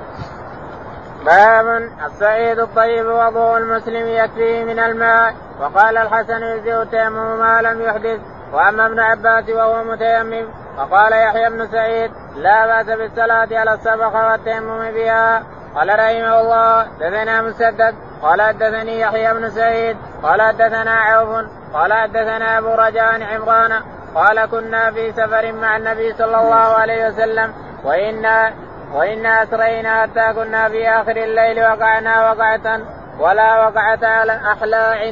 باب 1.25 1.89
الصعيد 2.05 2.59
الطيب 2.59 3.05
وضوء 3.05 3.57
المسلم 3.57 4.07
يكفيه 4.07 4.63
من 4.63 4.79
الماء. 4.79 5.33
وقال 5.61 5.97
الحسن 5.97 6.43
يجزئ 6.43 6.81
التيمم 6.81 7.39
ما 7.39 7.61
لم 7.61 7.81
يحدث 7.81 8.19
وأما 8.53 8.85
ابن 8.85 8.99
عباس 8.99 9.49
وهو 9.49 9.83
متيمم 9.83 10.45
وقال 10.77 11.13
يحيى 11.13 11.49
بن 11.49 11.67
سعيد 11.67 12.11
لا 12.35 12.65
بأس 12.67 12.97
بالصلاة 12.97 13.47
على 13.51 13.73
السبخه 13.73 14.31
والتيمم 14.31 14.91
بها. 14.91 15.43
قال 15.75 15.89
رحمه 15.89 16.41
الله 16.41 16.83
دثنا 16.99 17.41
مسدد 17.41 17.95
قال 18.21 18.41
حدثني 18.41 18.99
يحيى 18.99 19.33
بن 19.33 19.49
سعيد 19.49 19.97
قال 20.23 20.41
حدثنا 20.41 20.91
عوف 20.91 21.45
قال 21.73 21.93
حدثنا 21.93 22.57
أبو 22.57 22.67
رجاء 22.67 23.23
عمران 23.23 23.81
قال 24.15 24.45
كنا 24.45 24.91
في 24.91 25.11
سفر 25.11 25.51
مع 25.51 25.77
النبي 25.77 26.13
صلى 26.13 26.41
الله 26.41 26.55
عليه 26.55 27.07
وسلم 27.07 27.53
وإنا 27.83 28.53
وإنا 28.93 29.43
أسرينا 29.43 30.01
حتى 30.01 30.33
كنا 30.33 30.69
في 30.69 30.89
آخر 30.89 31.17
الليل 31.17 31.63
وقعنا 31.63 32.31
وقعة 32.31 32.79
ولا 33.19 33.67
وقعة 33.67 34.05
أحلى 34.51 35.09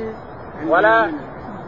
ولا 0.68 1.12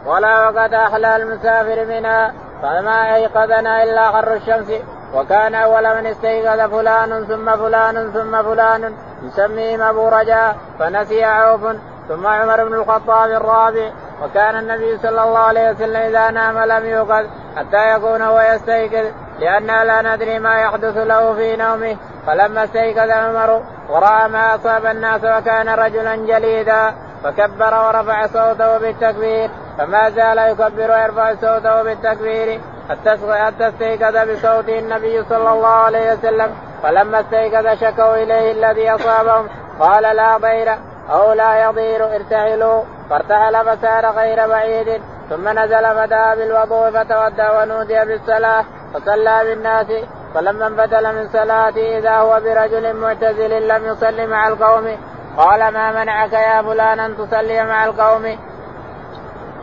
ولا 0.06 0.48
وقعة 0.48 0.86
أحلى 0.86 1.16
المسافر 1.16 1.84
منا 1.84 2.32
فما 2.62 3.14
أيقظنا 3.14 3.82
إلا 3.82 4.10
حر 4.10 4.34
الشمس. 4.34 4.72
وكان 5.14 5.54
أول 5.54 5.96
من 5.96 6.06
استيقظ 6.06 6.70
فلان 6.70 7.24
ثم 7.24 7.56
فلان 7.56 8.12
ثم 8.12 8.42
فلان 8.42 8.94
يسميهم 9.22 9.80
أبو 9.80 10.08
رجاء 10.08 10.56
فنسي 10.78 11.24
عوف. 11.24 11.60
ثم 12.08 12.26
عمر 12.26 12.64
بن 12.64 12.74
الخطاب 12.74 13.30
الرابع. 13.30 13.90
وكان 14.22 14.58
النبي 14.58 14.98
صلى 14.98 15.24
الله 15.24 15.38
عليه 15.38 15.70
وسلم 15.70 15.96
إذا 15.96 16.30
نام 16.30 16.58
لم 16.58 16.86
يوقظ 16.86 17.26
حتى 17.56 17.92
يكون 17.96 18.22
هو 18.22 18.40
يستيقظ 18.40 19.06
لأننا 19.38 19.84
لا 19.84 20.14
ندري 20.14 20.38
ما 20.38 20.60
يحدث 20.60 20.96
له 20.96 21.34
في 21.34 21.56
نومه. 21.56 21.96
فلما 22.26 22.64
استيقظ 22.64 23.10
عمر 23.10 23.62
ورأى 23.88 24.28
ما 24.28 24.54
أصاب 24.54 24.86
الناس 24.86 25.24
وكان 25.24 25.68
رجلا 25.68 26.16
جليدا. 26.16 26.94
فكبر 27.24 27.74
ورفع 27.86 28.26
صوته 28.26 28.78
بالتكبير 28.78 29.50
فما 29.78 30.10
زال 30.10 30.38
يكبر 30.38 30.90
ويرفع 30.90 31.34
صوته 31.34 31.82
بالتكبير 31.82 32.60
حتى 32.90 33.68
استيقظ 33.68 34.16
بصوته 34.30 34.78
النبي 34.78 35.24
صلى 35.24 35.52
الله 35.52 35.68
عليه 35.68 36.12
وسلم 36.12 36.50
فلما 36.82 37.20
استيقظ 37.20 37.78
شكوا 37.80 38.14
إليه 38.14 38.52
الذي 38.52 38.90
أصابهم 38.90 39.48
قال 39.80 40.16
لا 40.16 40.36
ضير 40.36 40.74
أو 41.10 41.32
لا 41.32 41.64
يضير 41.64 42.14
ارتحلوا 42.14 42.82
فارتحل 43.10 43.64
فسار 43.64 44.06
غير 44.06 44.48
بعيد 44.48 45.02
ثم 45.30 45.48
نزل 45.48 45.94
فدعا 45.94 46.34
بالوضوء 46.34 46.90
فتودع 46.90 47.62
ونودي 47.62 48.04
بالصلاة 48.04 48.64
فصلى 48.94 49.40
بالناس 49.44 49.86
فلما 50.34 50.66
انبدل 50.66 51.14
من 51.14 51.28
صلاته 51.28 51.98
إذا 51.98 52.16
هو 52.16 52.40
برجل 52.40 52.96
معتزل 52.96 53.68
لم 53.68 53.84
يصل 53.84 54.28
مع 54.28 54.48
القوم 54.48 54.96
قال 55.36 55.68
ما 55.68 55.92
منعك 55.92 56.32
يا 56.32 56.62
فلان 56.62 57.00
أن 57.00 57.16
تصلي 57.16 57.64
مع 57.64 57.84
القوم؟ 57.84 58.38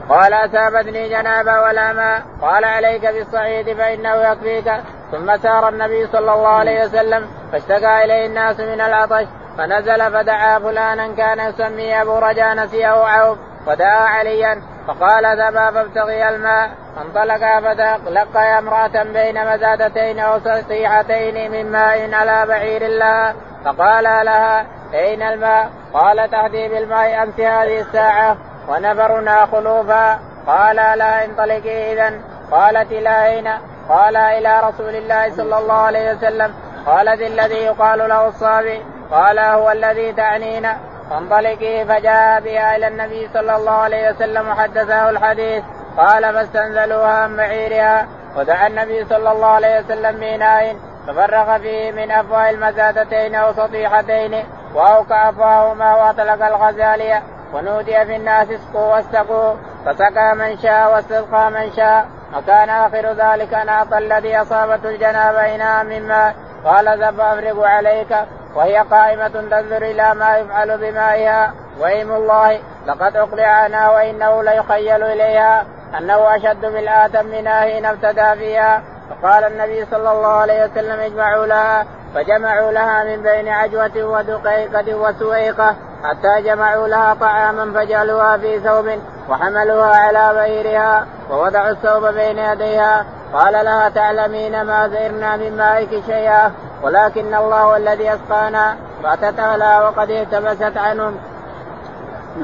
قال 0.09 0.33
اصابتني 0.33 1.09
جنابة 1.09 1.61
ولا 1.61 1.93
ماء 1.93 2.21
قال 2.41 2.65
عليك 2.65 3.05
بالصعيد 3.05 3.77
فإنه 3.77 4.15
يكفيك. 4.15 4.71
ثم 5.11 5.37
سار 5.37 5.69
النبي 5.69 6.07
صلى 6.07 6.33
الله 6.33 6.47
عليه 6.47 6.85
وسلم 6.85 7.27
فاشتكى 7.51 8.03
إليه 8.03 8.25
الناس 8.25 8.59
من 8.59 8.81
العطش 8.81 9.25
فنزل 9.57 10.11
فدعا 10.11 10.59
فلانا 10.59 11.15
كان 11.15 11.39
يسميه 11.39 12.01
أبو 12.01 12.19
رجاء 12.19 12.55
نسيه 12.55 12.87
عوف 12.87 13.37
ودعا 13.67 14.07
عليا 14.07 14.61
فقال 14.87 15.37
ذهبا 15.37 15.71
فابتغي 15.71 16.29
الماء. 16.29 16.69
فانطلقا 16.95 17.59
فتلقيا 17.59 18.59
امرأة 18.59 19.03
بين 19.03 19.53
مزادتين 19.53 20.19
أو 20.19 20.39
من 21.51 21.71
ماء 21.71 22.13
على 22.13 22.45
بعير 22.47 22.87
لها 22.87 23.35
فقال 23.65 24.03
لها 24.03 24.78
أين 24.93 25.21
الماء؟ 25.21 25.69
قال 25.93 26.31
تهدي 26.31 26.67
بالماء 26.67 27.23
أمس 27.23 27.39
هذه 27.39 27.79
الساعة 27.79 28.37
ونفرنا 28.67 29.45
خلوفا. 29.45 30.19
قال 30.47 30.75
لا 30.75 31.25
انطلقي 31.25 31.93
إذا 31.93 32.13
قالت 32.51 32.91
إلى 32.91 33.25
أين؟ 33.25 33.47
قال 33.89 34.17
إلى 34.17 34.59
رسول 34.59 34.95
الله 34.95 35.29
صلى 35.29 35.57
الله 35.57 35.73
عليه 35.73 36.13
وسلم. 36.13 36.53
قالت 36.85 37.21
الذي 37.21 37.55
يقال 37.55 38.09
له 38.09 38.27
الصابي. 38.27 38.81
قال 39.11 39.39
هو 39.39 39.71
الذي 39.71 40.13
تعنينا. 40.13 40.77
فانطلقي 41.09 41.85
فجاء 41.85 42.41
بها 42.41 42.75
إلى 42.75 42.87
النبي 42.87 43.29
صلى 43.33 43.55
الله 43.55 43.71
عليه 43.71 44.09
وسلم 44.09 44.49
وحدثه 44.49 45.09
الحديث. 45.09 45.63
قال 45.97 46.33
فاستنزلوها 46.33 47.13
عن 47.13 47.35
بعيرها 47.35 48.07
ودعا 48.37 48.67
النبي 48.67 49.05
صلى 49.05 49.31
الله 49.31 49.47
عليه 49.47 49.79
وسلم 49.79 50.19
بإناء. 50.19 50.75
ففرغ 51.07 51.57
فيه 51.57 51.91
من 51.91 52.11
أفواه 52.11 52.49
المزادتين 52.49 53.35
أو 53.35 53.53
سطيحتين 53.53 54.45
واوقع 54.75 55.29
افواهما 55.29 55.95
واطلق 55.95 56.45
الغزالية. 56.45 57.23
ونودي 57.53 58.05
في 58.05 58.15
الناس 58.15 58.47
اسقوا 58.51 58.93
واستقوا. 58.93 59.53
فسقى 59.85 60.35
من 60.35 60.57
شاء 60.57 60.93
واستسقى 60.93 61.51
من 61.51 61.71
شاء. 61.71 62.05
وكان 62.37 62.69
آخر 62.69 63.11
ذلك 63.13 63.53
ان 63.53 63.69
اعطى 63.69 63.97
الذي 63.97 64.41
أصابته 64.41 64.89
الجنابة 64.89 65.55
إناء 65.55 65.83
من 65.83 66.07
ماء. 66.07 66.35
قال 66.65 67.03
ذب 67.03 67.19
أفرغ 67.19 67.65
عليك. 67.65 68.15
وهي 68.55 68.77
قائمة 68.77 69.27
تنظر 69.27 69.77
إلى 69.77 70.13
ما 70.13 70.37
يفعل 70.37 70.77
بمائها. 70.77 71.53
وإيم 71.79 72.11
الله 72.11 72.59
لقد 72.85 73.15
أقلع 73.15 73.47
عنها 73.47 73.89
وإنه 73.89 74.43
ليخيل 74.43 75.03
إليها. 75.03 75.65
أنه 75.97 76.35
أشد 76.35 76.61
بالآتم 76.61 77.25
منها 77.25 77.61
حين 77.61 77.85
ابتدى 77.85 78.35
فيها. 78.35 78.81
فقال 79.09 79.43
النبي 79.43 79.85
صلى 79.85 80.11
الله 80.11 80.27
عليه 80.27 80.65
وسلم 80.65 80.99
اجمعوا 80.99 81.45
لها. 81.45 81.85
فجمعوا 82.15 82.71
لها 82.71 83.03
من 83.03 83.21
بين 83.21 83.47
عجوة 83.47 84.03
ودقيقة 84.03 84.95
وسويقة 84.95 85.75
حتى 86.03 86.41
جمعوا 86.41 86.87
لها 86.87 87.13
طعاما 87.13 87.73
فجعلوها 87.73 88.37
في 88.37 88.59
ثوب 88.59 88.89
وحملوها 89.29 89.95
على 89.95 90.33
بئرها 90.33 91.05
ووضعوا 91.31 91.69
الثوب 91.69 92.05
بين 92.05 92.37
يديها. 92.37 93.05
قال 93.33 93.53
لها 93.65 93.89
تعلمين 93.89 94.61
ما 94.61 94.87
زئرنا 94.87 95.37
من 95.37 95.57
مائك 95.57 96.05
شيئا؟ 96.05 96.51
ولكن 96.83 97.35
الله 97.35 97.77
الذي 97.77 98.13
أسقانا 98.13 98.75
فاتت 99.03 99.39
لها 99.39 99.81
وقد 99.81 100.09
التبست 100.09 100.77
عنهم. 100.77 101.17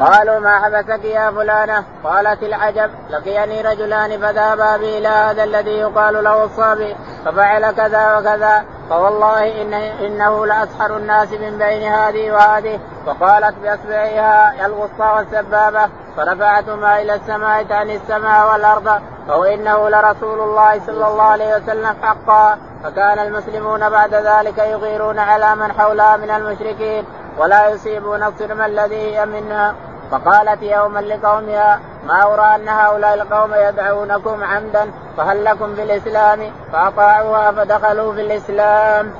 قالوا 0.01 0.39
ما 0.39 0.59
حبسك 0.59 1.05
يا 1.05 1.31
فلانة؟ 1.31 1.83
قالت 2.03 2.43
العجب 2.43 2.91
لقيني 3.09 3.61
رجلان 3.61 4.21
فذهبا 4.21 4.77
بي 4.77 4.97
إلى 4.97 5.07
هذا 5.07 5.43
الذي 5.43 5.71
يقال 5.71 6.23
له 6.23 6.43
الصابي 6.43 6.95
ففعل 7.25 7.71
كذا 7.71 8.17
وكذا 8.17 8.65
فوالله 8.89 9.61
إن 9.61 9.73
إنه 9.73 10.45
لأسحر 10.45 10.97
الناس 10.97 11.31
من 11.31 11.57
بين 11.57 11.91
هذه 11.91 12.31
وهذه 12.31 12.79
وقالت 13.05 13.55
بأصبعها 13.63 14.65
الوسطى 14.65 15.13
والسبابة 15.15 15.89
فرفعتهما 16.17 17.01
إلى 17.01 17.15
السماء 17.15 17.63
تعني 17.63 17.95
السماء 17.95 18.51
والأرض 18.51 19.01
فهو 19.27 19.43
إنه 19.43 19.89
لرسول 19.89 20.39
الله 20.39 20.79
صلى 20.85 21.07
الله 21.07 21.23
عليه 21.23 21.55
وسلم 21.55 21.95
حقا 22.01 22.57
فكان 22.83 23.19
المسلمون 23.19 23.89
بعد 23.89 24.13
ذلك 24.13 24.57
يغيرون 24.57 25.19
على 25.19 25.55
من 25.55 25.71
حولها 25.71 26.17
من 26.17 26.29
المشركين 26.29 27.05
ولا 27.37 27.69
يصيبون 27.69 28.23
الصرم 28.23 28.61
الذي 28.61 28.95
هي 28.95 29.25
منها. 29.25 29.75
فقالت 30.11 30.63
يوما 30.63 30.99
لقومها 30.99 31.79
ما 32.07 32.33
أرى 32.33 32.55
أن 32.55 32.69
هؤلاء 32.69 33.13
القوم 33.13 33.53
يدعونكم 33.53 34.43
عمدا 34.43 34.91
فهل 35.17 35.45
لكم 35.45 35.73
بالإسلام 35.73 36.51
فأطاعوها 36.71 37.51
فدخلوا 37.51 38.13
في 38.13 38.21
الإسلام. 38.21 39.13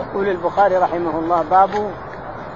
يقول 0.00 0.28
البخاري 0.28 0.76
رحمه 0.76 1.18
الله 1.18 1.44
باب 1.50 1.70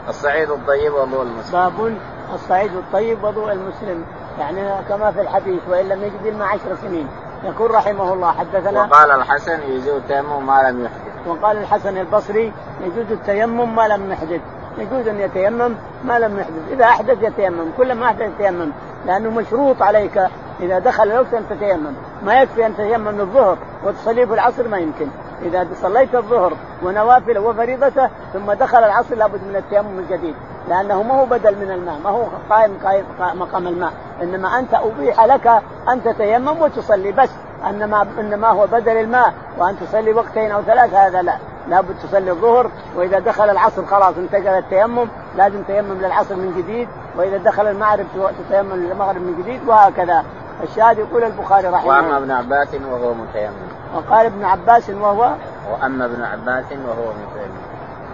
الصعيد 0.08 0.50
الطيب 0.50 0.94
وضوء 0.94 1.22
المسلم. 1.22 1.52
باب 1.52 1.96
الصعيد 2.34 2.76
الطيب 2.76 3.24
وضوء 3.24 3.52
المسلم. 3.52 4.04
يعني 4.38 4.84
كما 4.88 5.12
في 5.12 5.20
الحديث 5.20 5.60
وإن 5.68 5.88
لم 5.88 6.02
يجد 6.02 6.26
الماء 6.26 6.48
عشر 6.48 6.76
سنين. 6.82 7.08
يقول 7.44 7.70
رحمه 7.70 8.12
الله 8.12 8.32
حدثنا 8.32 8.84
وقال 8.84 9.10
الحسن 9.10 9.60
يجوز 9.60 9.88
التيمم 9.88 10.46
ما 10.46 10.70
لم 10.70 10.84
يحدث. 10.84 11.26
وقال 11.26 11.56
الحسن 11.56 11.98
البصري 11.98 12.52
يجوز 12.80 13.12
التيمم 13.12 13.76
ما 13.76 13.88
لم 13.88 14.12
يحدث. 14.12 14.40
يجوز 14.78 15.08
أن 15.08 15.20
يتيمم 15.20 15.74
ما 16.04 16.18
لم 16.18 16.38
يحدث، 16.38 16.72
إذا 16.72 16.84
أحدث 16.84 17.22
يتيمم، 17.22 17.66
كل 17.76 17.94
ما 17.94 18.06
أحدث 18.06 18.22
يتيمم، 18.22 18.70
لأنه 19.06 19.30
مشروط 19.30 19.82
عليك 19.82 20.20
إذا 20.60 20.78
دخل 20.78 21.02
الوقت 21.02 21.34
أن 21.34 21.44
تتيمم، 21.50 21.92
ما 22.22 22.42
يكفي 22.42 22.66
أن 22.66 22.76
تتيمم 22.76 23.08
للظهر 23.08 23.58
وتصلي 23.84 24.26
في 24.26 24.34
العصر 24.34 24.68
ما 24.68 24.78
يمكن، 24.78 25.06
إذا 25.42 25.66
صليت 25.82 26.14
الظهر 26.14 26.52
ونوافله 26.82 27.40
وفريضته 27.40 28.08
ثم 28.32 28.52
دخل 28.52 28.78
العصر 28.78 29.14
لابد 29.14 29.40
من 29.48 29.56
التيمم 29.56 29.98
الجديد، 29.98 30.34
لأنه 30.68 31.02
ما 31.02 31.20
هو 31.20 31.26
بدل 31.26 31.56
من 31.56 31.70
الماء، 31.70 31.98
ما 32.04 32.10
هو 32.10 32.24
قائم 32.50 32.78
قائم 32.84 33.04
مقام 33.38 33.66
الماء، 33.66 33.92
إنما 34.22 34.58
أنت 34.58 34.74
أبيح 34.74 35.24
لك 35.24 35.46
أن 35.88 36.04
تتيمم 36.04 36.62
وتصلي. 36.62 37.12
بس، 37.12 37.30
إنما 37.68 38.06
إنما 38.18 38.48
هو 38.48 38.66
بدل 38.66 38.96
الماء. 38.96 39.34
وأن 39.58 39.76
تصلي 39.80 40.12
وقتين 40.12 40.50
أو 40.50 40.62
ثلاث 40.62 40.94
هذا 40.94 41.22
لا، 41.22 41.36
لابد 41.68 41.94
تصلي 42.02 42.30
الظهر 42.30 42.70
وإذا 42.96 43.18
دخل 43.18 43.50
العصر 43.50 43.86
خلاص 43.86 44.14
انتقل 44.18 44.46
التيمم. 44.46 45.08
لازم 45.36 45.62
تيمم 45.62 45.92
للعصر 45.92 46.36
من 46.36 46.54
جديد 46.56 46.88
وإذا 47.16 47.36
دخل 47.36 47.66
المغرب 47.66 48.06
تتيمم 48.48 48.72
للمغرب 48.72 49.16
من 49.16 49.42
جديد 49.42 49.68
وهكذا. 49.68 50.24
الشاهد 50.62 50.98
يقول 50.98 51.24
البخاري 51.24 51.68
رحمه 51.68 51.82
الله. 51.82 51.96
وأما 51.96 52.18
ابن 52.18 52.30
عباس 52.30 52.68
وهو 52.74 53.14
متيمم. 53.14 53.52
وقال 53.94 54.26
ابن 54.26 54.44
عباس 54.44 54.90
وهو 54.90 55.32
وأما 55.72 56.04
ابن 56.04 56.22
عباس 56.22 56.64
وهو 56.64 57.12
متيمم. 57.12 57.62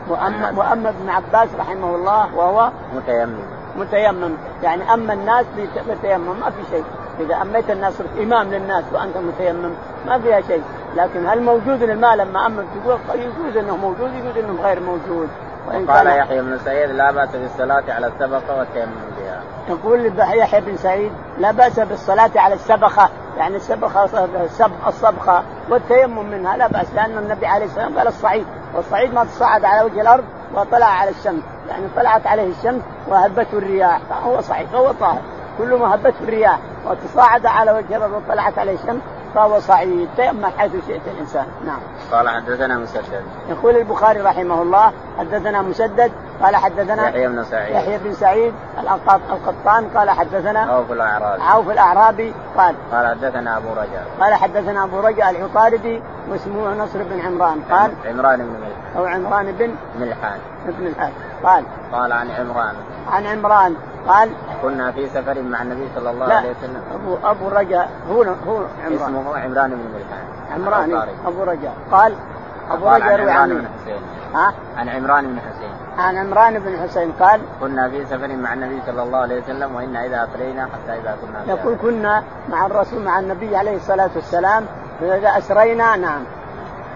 وأما 0.09 0.53
وأما 0.57 0.89
ابن 0.89 1.11
عباس 1.11 1.49
رحمه 1.59 1.95
الله 1.95 2.35
وهو 2.37 2.71
متيمم. 2.95 3.39
متيمم. 3.77 4.37
يعني 4.63 4.95
أما 4.95 5.13
الناس 5.13 5.47
بتيمم 5.89 6.41
ما 6.41 6.51
في 6.51 6.71
شيء. 6.71 6.85
إذا 7.21 7.43
أميت 7.43 7.71
الناس 7.71 7.95
صرت 7.95 8.19
إمام 8.21 8.49
للناس 8.51 8.85
وأنت 8.93 9.17
متيمم 9.17 9.75
ما 10.07 10.19
فيها 10.19 10.41
شيء. 10.41 10.63
لكن 10.97 11.27
هل 11.27 11.43
موجود 11.43 11.83
الماء 11.83 12.17
لما 12.17 12.47
امم 12.47 12.63
تقول 12.85 12.99
يجوز 13.15 13.57
إنه 13.57 13.77
موجود 13.77 14.13
يجوز 14.13 14.45
إنه 14.45 14.63
غير 14.63 14.81
موجود. 14.81 15.29
قال 15.89 16.07
يحيى 16.07 16.43
بن 16.43 16.59
سعيد 16.65 16.91
لا 16.91 17.11
بأس 17.11 17.29
بالصلاة 17.37 17.85
على 17.89 18.07
السبقة 18.07 18.59
والتيمم. 18.59 18.93
يقول 19.69 20.13
يحيى 20.19 20.61
بن 20.61 20.77
سعيد 20.77 21.13
لا 21.39 21.51
بأس 21.51 21.81
بالصلاة 21.81 22.31
على 22.37 22.55
السبخة 22.55 23.09
يعني 23.39 23.57
السبخة 23.57 24.05
السب 24.45 24.71
الصبخة 24.87 25.43
والتيمم 25.71 26.31
منها 26.31 26.57
لا 26.57 26.67
بأس 26.67 26.95
لأن 26.95 27.19
النبي 27.19 27.47
عليه 27.47 27.65
السلام 27.65 27.99
قال 27.99 28.07
الصعيد 28.07 28.47
والصعيد 28.75 29.15
ما 29.15 29.25
تصعد 29.25 29.65
على 29.65 29.85
وجه 29.85 30.01
الأرض 30.01 30.25
وطلع 30.55 30.87
على 30.87 31.11
الشمس 31.11 31.43
يعني 31.69 31.87
طلعت 31.97 32.27
عليه 32.27 32.51
الشمس 32.51 32.83
وهبته 33.09 33.59
الرياح 33.59 34.01
فهو 34.11 34.41
صعيد 34.41 34.69
فهو 34.69 34.93
طاهر 34.93 35.23
كل 35.59 35.75
ما 35.75 35.95
هبته 35.95 36.23
الرياح 36.23 36.59
وتصاعد 36.87 37.47
على 37.47 37.73
وجه 37.73 37.97
الأرض 37.97 38.13
وطلعت 38.13 38.59
عليه 38.59 38.75
الشمس 38.75 39.03
فهو 39.35 39.61
صعيد 39.61 40.09
تيمم 40.17 40.47
حيث 40.59 40.73
شئت 40.87 41.01
الإنسان. 41.15 41.47
نعم. 41.67 41.79
قال 42.13 42.29
حدثنا 42.29 42.79
مسدد. 42.79 43.23
يقول 43.49 43.77
البخاري 43.77 44.21
رحمه 44.21 44.63
الله 44.63 44.93
حدثنا 45.19 45.63
مسدد 45.63 46.13
قال 46.43 46.57
حدثنا 46.57 47.09
يحيى 47.09 47.29
بن 47.29 47.45
سعيد. 47.45 47.75
يحيى 47.75 47.99
بن 47.99 48.13
سعيد 48.13 48.55
القطان 49.31 49.89
قال 49.89 50.11
حدثنا 50.11 50.61
عوف 50.61 50.93
الأعرابي. 50.93 51.43
عوف 51.43 51.71
الأعرابي 51.71 52.35
قال 52.57 52.75
قال 52.93 53.07
حدثنا 53.07 53.57
أبو 53.57 53.69
رجاء. 53.73 54.07
قال 54.21 54.35
حدثنا 54.35 54.85
أبو 54.85 55.01
رجاء 55.01 55.31
العطاردي 55.31 56.03
واسمه 56.31 56.85
نصر 56.85 56.99
بن 57.03 57.21
عمران 57.21 57.61
قال 57.71 57.91
عمران 58.07 58.39
بن 58.39 58.45
ملحان 58.45 58.97
أو 58.97 59.07
عمران 59.07 59.53
بن 59.53 59.75
ملحان 60.01 60.39
ابن 60.67 60.87
الحاج. 60.87 61.13
قال. 61.45 61.65
قال 61.93 62.13
عن 62.13 62.31
عمران. 62.31 62.75
عن 63.13 63.27
عمران. 63.27 63.75
قال. 64.09 64.31
كنا 64.63 64.93
في 64.93 65.09
سفر 65.09 65.43
مع 65.43 65.63
النبي 65.63 65.89
صلى 65.95 66.11
الله 66.11 66.27
عليه 66.27 66.51
وسلم. 66.51 66.83
أبو 66.95 67.17
أبو 67.25 67.49
رجاء. 67.49 67.91
هو 68.11 68.23
هو 68.23 68.57
عمران. 68.87 68.93
اسمه 68.95 69.39
عمران 69.39 69.71
بن 69.71 69.85
ملحان 69.95 70.25
عمران. 70.55 71.09
أبو 71.27 71.43
رجاء. 71.43 71.75
قال. 71.93 72.15
أبو 72.71 72.89
رجاء 72.89 73.29
عن 73.29 73.29
عن 73.29 73.49
بن 73.49 73.69
حسين. 73.81 74.03
ها؟ 74.35 74.53
عن 74.77 74.89
عمران 74.89 75.27
بن 75.27 75.39
حسين. 75.41 75.73
عن 75.99 76.17
عمران 76.17 76.59
بن 76.59 76.79
حسين. 76.83 77.13
قال. 77.13 77.41
كنا 77.61 77.89
في 77.89 78.07
سفر 78.07 78.37
مع 78.37 78.53
النبي 78.53 78.81
صلى 78.87 79.03
الله 79.03 79.19
عليه 79.19 79.43
وسلم 79.43 79.75
وإنا 79.75 80.05
إذا 80.05 80.23
اترينا 80.23 80.65
حتى 80.65 80.99
إذا 80.99 81.17
كنا 81.23 81.55
يقول 81.55 81.77
كنا 81.83 82.23
مع 82.49 82.67
الرسول 82.67 83.03
مع 83.03 83.19
النبي 83.19 83.57
عليه 83.57 83.77
الصلاة 83.77 84.11
والسلام 84.15 84.65
فإذا 85.01 85.39
أسرينا 85.39 85.97
نعم 85.97 86.23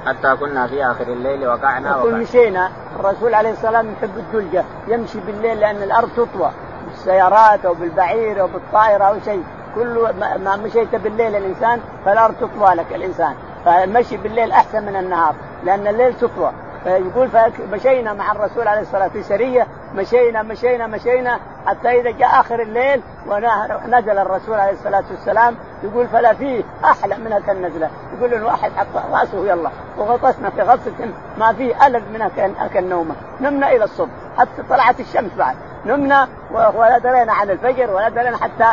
حتى 0.06 0.36
كنا 0.36 0.66
في 0.66 0.84
آخر 0.84 1.02
الليل 1.06 1.46
وقعنا 1.48 1.96
وقعنا. 1.96 2.16
مشينا 2.16 2.70
الرسول 3.00 3.34
عليه 3.34 3.50
السلام 3.50 3.92
يحب 3.92 4.10
الدلجة 4.18 4.64
يمشي 4.88 5.20
بالليل 5.20 5.60
لأن 5.60 5.82
الأرض 5.82 6.08
تطوى 6.16 6.50
بالسيارات 6.88 7.64
أو 7.64 7.74
بالبعير 7.74 8.40
أو 8.40 8.46
بالطائرة 8.46 9.04
أو 9.04 9.14
شيء. 9.24 9.44
كل 9.74 10.08
ما- 10.20 10.36
ما 10.36 10.56
مشيت 10.56 10.94
بالليل 10.94 11.36
الإنسان 11.36 11.80
فالأرض 12.04 12.34
تطوى 12.34 12.74
لك 12.74 12.86
الإنسان. 12.94 13.34
فالمشي 13.64 14.16
بالليل 14.16 14.52
أحسن 14.52 14.82
من 14.82 14.96
النهار 14.96 15.34
لأن 15.64 15.86
الليل 15.86 16.14
تطوى. 16.14 16.52
فيقول 16.84 17.28
فمشينا 17.28 18.12
مع 18.12 18.32
الرسول 18.32 18.68
عليه 18.68 18.80
الصلاة 18.80 19.02
والسلام 19.02 19.10
في 19.10 19.22
سريه 19.22 19.66
مشينا 19.94 20.42
مشينا 20.42 20.86
مشينا 20.86 21.38
حتى 21.66 22.00
إذا 22.00 22.10
جاء 22.10 22.40
آخر 22.40 22.62
الليل 22.62 23.02
ونزل 23.26 24.18
الرسول 24.18 24.54
عليه 24.54 24.72
الصلاة 24.72 25.04
والسلام 25.10 25.56
يقول 25.82 26.06
فلا 26.08 26.34
فيه 26.34 26.62
أحلى 26.84 27.16
من 27.16 27.32
هذه 27.32 27.50
النزلة. 27.52 27.90
يقول 28.18 28.34
ان 28.34 28.42
واحد 28.42 28.70
حط 28.76 28.86
رأسه 29.12 29.46
يلا 29.46 29.70
وغطسنا 29.98 30.50
في 30.50 30.62
غطسة 30.62 30.92
ما 31.38 31.52
فيه 31.52 31.86
ألذ 31.86 32.02
منها 32.14 32.28
كأن- 32.28 32.66
كالنومه 32.74 33.14
نمنا 33.40 33.72
إلى 33.72 33.84
الصبح 33.84 34.10
حتى 34.38 34.62
طلعت 34.70 35.00
الشمس 35.00 35.30
بعد. 35.38 35.56
نمنا 35.86 36.28
ولا 36.50 36.98
درينا 36.98 37.32
عن 37.32 37.50
الفجر 37.50 37.90
ولا 37.90 38.08
درينا 38.08 38.36
حتى 38.36 38.66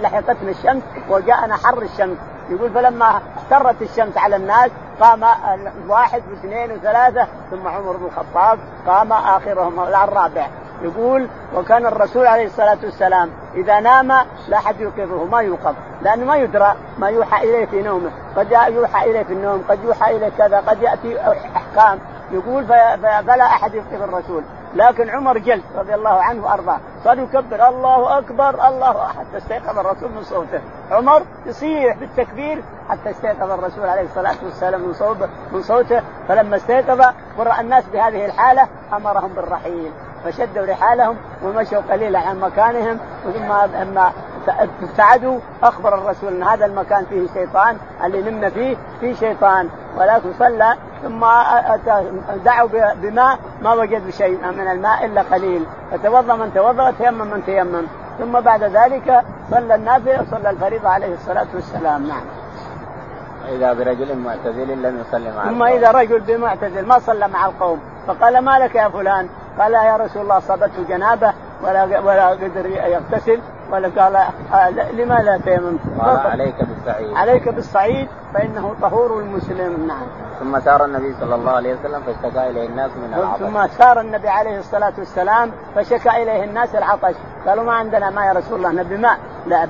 لحقتنا 0.00 0.50
الشمس 0.50 0.82
وجاءنا 1.08 1.56
حر 1.56 1.82
الشمس. 1.82 2.16
يقول 2.50 2.70
فلما 2.70 3.20
احترت 3.38 3.82
الشمس 3.82 4.16
على 4.16 4.36
الناس 4.36 4.70
قام 5.00 5.24
واحد 5.88 6.22
واثنين 6.30 6.72
وثلاثة 6.72 7.26
ثم 7.50 7.68
عمر 7.68 7.96
بن 7.96 8.06
الخطاب 8.06 8.58
قام 8.86 9.12
آخرهم 9.12 9.80
الرابع. 9.80 10.46
يقول 10.82 11.28
وكان 11.54 11.86
الرسول 11.86 12.26
عليه 12.26 12.46
الصلاة 12.46 12.78
والسلام 12.84 13.30
إذا 13.54 13.80
نام 13.80 14.08
لا 14.48 14.56
أحد 14.56 14.80
يوقظه 14.80 15.24
ما 15.24 15.40
يوقظ 15.40 15.74
لأنه 16.02 16.24
ما 16.24 16.36
يدرى 16.36 16.74
ما 16.98 17.08
يوحى 17.08 17.44
إليه 17.44 17.66
في 17.66 17.82
نومه. 17.82 18.10
قد 18.36 18.50
يوحى 18.50 19.10
إليه 19.10 19.22
في 19.22 19.32
النوم 19.32 19.64
قد 19.68 19.84
يوحى 19.84 20.16
إليه 20.16 20.28
كذا 20.38 20.60
قد 20.60 20.82
يأتي 20.82 21.20
أحكام. 21.56 21.98
يقول 22.30 22.64
فلا 23.26 23.44
أحد 23.44 23.74
يوقظ 23.74 24.02
الرسول. 24.02 24.42
لكن 24.76 25.10
عمر 25.10 25.38
جلس 25.38 25.64
رضي 25.76 25.94
الله 25.94 26.22
عنه 26.22 26.44
وأرضاه. 26.44 26.78
صار 27.04 27.18
يكبر. 27.18 27.68
الله 27.68 28.18
أكبر 28.18 28.68
الله 28.68 29.08
حتى 29.08 29.36
استيقظ 29.36 29.78
الرسول 29.78 30.10
من 30.10 30.22
صوته. 30.22 30.60
عمر 30.90 31.22
يصيح 31.46 31.96
بالتكبير 31.96 32.62
حتى 32.88 33.10
استيقظ 33.10 33.50
الرسول 33.50 33.88
عليه 33.88 34.02
الصلاة 34.02 34.36
والسلام 34.44 34.80
من 34.80 34.92
صوته 34.92 35.28
من 35.52 35.62
صوته. 35.62 36.02
فلما 36.28 36.56
استيقظ 36.56 37.00
وراى 37.38 37.60
الناس 37.60 37.84
بهذه 37.84 38.26
الحالة 38.26 38.68
أمرهم 38.92 39.28
بالرحيل. 39.28 39.92
فشدوا 40.26 40.66
رحالهم 40.66 41.16
ومشوا 41.44 41.82
قليلا 41.90 42.18
عن 42.18 42.40
مكانهم 42.40 42.98
ثم 43.24 43.76
لما 43.76 44.12
ابتعدوا. 44.82 45.38
أخبر 45.62 45.94
الرسول 45.94 46.32
أن 46.32 46.42
هذا 46.42 46.66
المكان 46.66 47.04
فيه 47.04 47.26
شيطان 47.34 47.76
اللي 48.04 48.30
نمنا 48.30 48.50
فيه؟ 48.50 48.76
فيه 49.00 49.14
شيطان. 49.14 49.68
ولكن 49.98 50.32
صلى 50.38 50.74
ثم 51.02 51.26
دعوا 52.44 52.68
بماء 52.94 53.38
ما 53.62 53.72
وجدوا 53.72 54.10
شيء 54.10 54.38
من 54.46 54.68
الماء 54.68 55.06
إلا 55.06 55.22
قليل. 55.22 55.66
فتوضأ 55.92 56.36
من 56.36 56.54
توضأ 56.54 56.88
وتيمم 56.88 57.26
من 57.26 57.42
تيمم. 57.46 57.86
ثم 58.18 58.40
بعد 58.40 58.62
ذلك 58.62 59.22
صلى 59.50 59.74
النافله 59.74 60.22
وصلى 60.22 60.50
الفريضة 60.50 60.88
عليه 60.88 61.14
الصلاة 61.14 61.46
والسلام. 61.54 62.06
نعم. 62.08 62.22
إذا 63.48 63.72
برجل 63.72 64.16
معتزل 64.16 64.82
لم 64.82 65.00
يصلي 65.00 65.32
مع 65.36 65.44
ثم 65.44 65.62
إذا 65.62 65.90
رجل 65.90 66.20
بمعتزل 66.20 66.86
ما 66.86 66.98
صلى 66.98 67.28
مع 67.28 67.46
القوم 67.46 67.80
فقال 68.06 68.38
ما 68.38 68.58
لك 68.58 68.74
يا 68.74 68.88
فلان؟ 68.88 69.28
قال 69.58 69.72
يا 69.72 69.96
رسول 69.96 70.22
الله 70.22 70.38
أصابته 70.38 70.82
جنابة 70.88 71.32
ولا 71.62 71.84
ولا 71.84 72.28
قدر 72.28 72.66
يغتسل 72.66 73.40
ولا 73.72 73.88
قال 73.88 74.16
آه 74.16 74.70
لما 74.70 75.14
لا 75.14 75.38
تيمم؟ 75.44 75.78
قال 76.00 76.18
عليك 76.18 76.54
بالصعيد 76.64 77.16
عليك 77.16 77.48
بالصعيد 77.48 78.08
فإنه 78.34 78.74
طهور 78.82 79.20
المسلم 79.20 79.86
نعم. 79.86 80.06
ثم 80.40 80.60
سار 80.60 80.84
النبي 80.84 81.14
صلى 81.20 81.34
الله 81.34 81.50
عليه 81.50 81.74
وسلم 81.74 82.02
فاشتكى 82.02 82.50
إليه 82.50 82.66
الناس 82.66 82.90
من 82.90 83.14
العطش. 83.14 83.38
ثم 83.38 83.66
سار 83.78 84.00
النبي 84.00 84.28
عليه 84.28 84.58
الصلاة 84.58 84.92
والسلام 84.98 85.52
فشكى 85.74 86.10
إليه 86.10 86.44
الناس 86.44 86.74
العطش. 86.74 87.14
قالوا 87.46 87.64
ما 87.64 87.72
عندنا 87.72 88.10
ماء 88.10 88.24
يا 88.24 88.32
رسول 88.32 88.58
الله 88.58 88.82
نبي 88.82 88.96
ماء 88.96 89.18
لا 89.46 89.66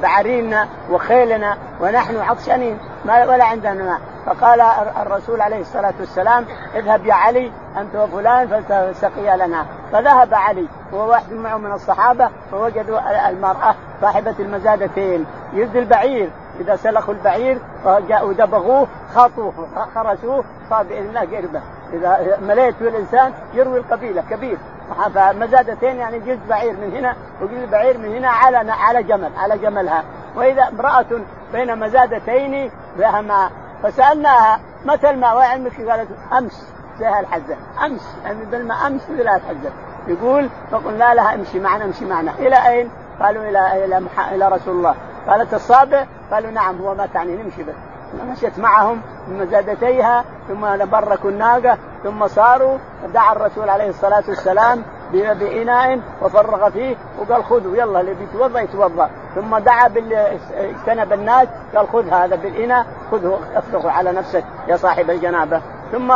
وخيلنا 0.90 1.56
ونحن 1.80 2.16
عطشانين 2.16 2.78
ما 3.04 3.24
ولا 3.24 3.44
عندنا 3.44 3.84
ماء 3.84 4.00
فقال 4.26 4.60
الرسول 5.02 5.40
عليه 5.40 5.60
الصلاة 5.60 5.94
والسلام 6.00 6.46
اذهب 6.74 7.06
يا 7.06 7.14
علي 7.14 7.52
أنت 7.76 7.96
وفلان 7.96 8.48
فلتسقيا 8.48 9.36
لنا. 9.36 9.66
فذهب 9.92 10.34
علي 10.34 10.66
هو 10.94 11.10
واحد 11.10 11.32
معه 11.32 11.56
من 11.56 11.72
الصحابة 11.72 12.30
فوجدوا 12.50 13.28
المرأة 13.28 13.74
صاحبة 14.00 14.34
المزادتين 14.40 15.26
يد 15.52 15.76
البعير 15.76 16.30
إذا 16.60 16.76
سلخوا 16.76 17.14
البعير 17.14 17.58
وجاءوا 17.84 18.32
دبغوه 18.32 18.86
خاطوه 19.14 19.52
خرسوه 19.94 20.44
صار 20.70 20.82
باذن 20.82 21.08
الله 21.08 21.20
قربه. 21.20 21.60
إذا 21.92 22.38
مليت 22.42 22.74
الإنسان 22.80 23.32
يروي 23.54 23.78
القبيلة 23.78 24.22
كبير. 24.30 24.58
فمزادتين 25.14 25.96
يعني 25.96 26.18
جلد 26.18 26.40
بعير 26.48 26.72
من 26.72 26.96
هنا 26.96 27.16
وجلد 27.42 27.70
بعير 27.70 27.98
من 27.98 28.16
هنا 28.16 28.28
على 28.28 28.72
على 28.72 29.02
جمل 29.02 29.30
على 29.38 29.58
جملها. 29.58 30.04
وإذا 30.36 30.68
امرأة 30.68 31.06
بين 31.52 31.78
مزادتين 31.78 32.70
لها 32.96 33.20
ماء 33.20 33.50
فسألناها 33.82 34.60
متى 34.84 35.10
الماء؟ 35.10 35.36
وعلمك 35.36 35.80
قالت 35.90 36.08
أمس. 36.38 36.75
زي 37.00 37.08
الحزه 37.08 37.56
امس 37.84 38.16
يعني 38.24 38.44
بالماء 38.44 38.86
امس 38.86 39.02
مثل 39.10 39.20
الحزه 39.20 39.70
يقول 40.08 40.48
فقلنا 40.70 41.14
لها 41.14 41.34
أمشي 41.34 41.60
معنا 41.60 41.84
أمشي 41.84 42.04
معنا. 42.04 42.32
إلى 42.38 42.68
أين؟ 42.68 42.90
قالوا 43.20 43.42
إلى 43.48 43.84
إلى 43.84 44.02
إلى 44.32 44.48
رسول 44.48 44.76
الله. 44.76 44.94
قالت 45.28 45.54
الصابع 45.54 46.06
قالوا 46.32 46.50
نعم 46.50 46.78
هو 46.80 46.94
ما 46.94 47.06
تعني 47.06 47.36
نمشي 47.36 47.62
بس. 47.62 47.74
مشيت 48.30 48.58
معهم 48.58 49.00
بمزادتيها 49.28 50.24
ثم 50.48 50.86
بركوا 50.86 51.30
الناقة 51.30 51.78
ثم 52.04 52.26
صاروا. 52.26 52.78
دعا 53.14 53.32
الرسول 53.32 53.68
عليه 53.68 53.88
الصلاة 53.88 54.24
والسلام 54.28 54.82
بإناء 55.12 56.00
وفرغ 56.22 56.70
فيه 56.70 56.96
وقال 57.18 57.44
خذوا 57.44 57.76
يلا 57.76 58.00
اللي 58.00 58.14
بيتوضأ 58.14 58.60
يتوضأ. 58.60 59.10
ثم 59.34 59.58
دعا 59.58 59.88
باللي 59.88 60.38
اجتنب 60.54 61.12
الناس 61.12 61.48
قال 61.74 61.88
خذ 61.88 62.08
هذا 62.08 62.36
بالإناء 62.36 62.86
خذه 63.10 63.38
افرغه 63.54 63.90
على 63.90 64.12
نفسك 64.12 64.44
يا 64.68 64.76
صاحب 64.76 65.10
الجنابة. 65.10 65.62
ثم 65.92 66.08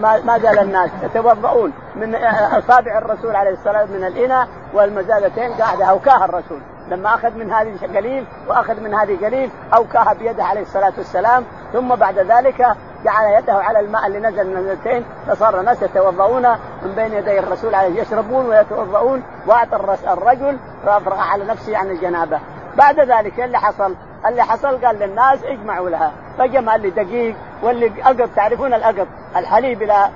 ما 0.00 0.38
زال 0.42 0.58
الناس 0.58 0.90
يتوضؤون 1.02 1.72
من 1.96 2.14
اصابع 2.58 2.98
الرسول 2.98 3.36
عليه 3.36 3.50
الصلاة 3.50 3.80
والسلام 3.80 4.00
من 4.00 4.06
الإناء 4.06 4.48
والمزادتين 4.74 5.52
قاعدة 5.52 5.84
اوكاها 5.84 6.24
الرسول. 6.24 6.60
لما 6.90 7.14
أخذ 7.14 7.30
من 7.30 7.52
هذه 7.52 7.76
قليل 7.96 8.24
وأخذ 8.48 8.80
من 8.80 8.94
هذه 8.94 9.26
قليل 9.26 9.50
اوكاها 9.74 10.12
بيده 10.12 10.44
عليه 10.44 10.60
الصلاة 10.60 10.92
والسلام 10.98 11.44
ثم 11.72 11.94
بعد 11.94 12.18
ذلك 12.18 12.66
جعل 13.04 13.38
يده 13.38 13.54
على 13.54 13.80
الماء 13.80 14.06
اللي 14.06 14.18
نزل 14.18 14.50
من 14.50 14.56
المزادتين 14.56 15.04
فصار 15.26 15.60
الناس 15.60 15.82
يتوضؤون 15.82 16.48
من 16.82 16.92
بين 16.96 17.12
يدي 17.12 17.38
الرسول 17.38 17.74
عليه 17.74 18.00
يشربون 18.00 18.46
ويتوضؤون 18.46 19.22
وأعطى 19.46 19.76
الرجل 20.06 20.58
فأفرغ 20.86 21.20
على 21.20 21.44
نفسه 21.44 21.76
عن 21.76 21.90
الجنابة. 21.90 22.40
بعد 22.76 23.00
ذلك 23.00 23.40
اللي 23.40 23.58
حصل 23.58 23.94
اللي 24.26 24.42
حصل 24.42 24.84
قال 24.84 24.98
للناس 24.98 25.44
اجمعوا 25.44 25.90
لها. 25.90 26.12
فجمع 26.38 26.74
اللي 26.74 26.90
دقيق 26.90 27.36
واللي 27.62 27.92
اقط 28.02 28.28
تعرفون 28.36 28.74
الاقط 28.74 29.06
الحليب 29.36 29.82
إلى 29.82 30.08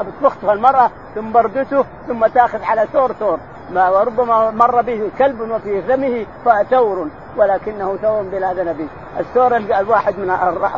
بتخطف 0.00 0.50
المرأة 0.50 0.90
ثم 1.14 1.32
بردته 1.32 1.84
ثم 2.08 2.26
تاخذ 2.26 2.62
على 2.64 2.86
ثور 2.92 3.12
ثور 3.12 3.38
ما 3.70 3.88
وربما 3.88 4.50
مر 4.50 4.82
به 4.82 5.10
كلب 5.18 5.40
وفي 5.40 5.82
فمه 5.82 6.26
فثور 6.44 7.08
ولكنه 7.36 7.96
ثور 8.02 8.22
بلا 8.22 8.52
ذنب. 8.52 8.88
الثور 9.20 9.56
الواحد 9.56 10.18
من 10.18 10.30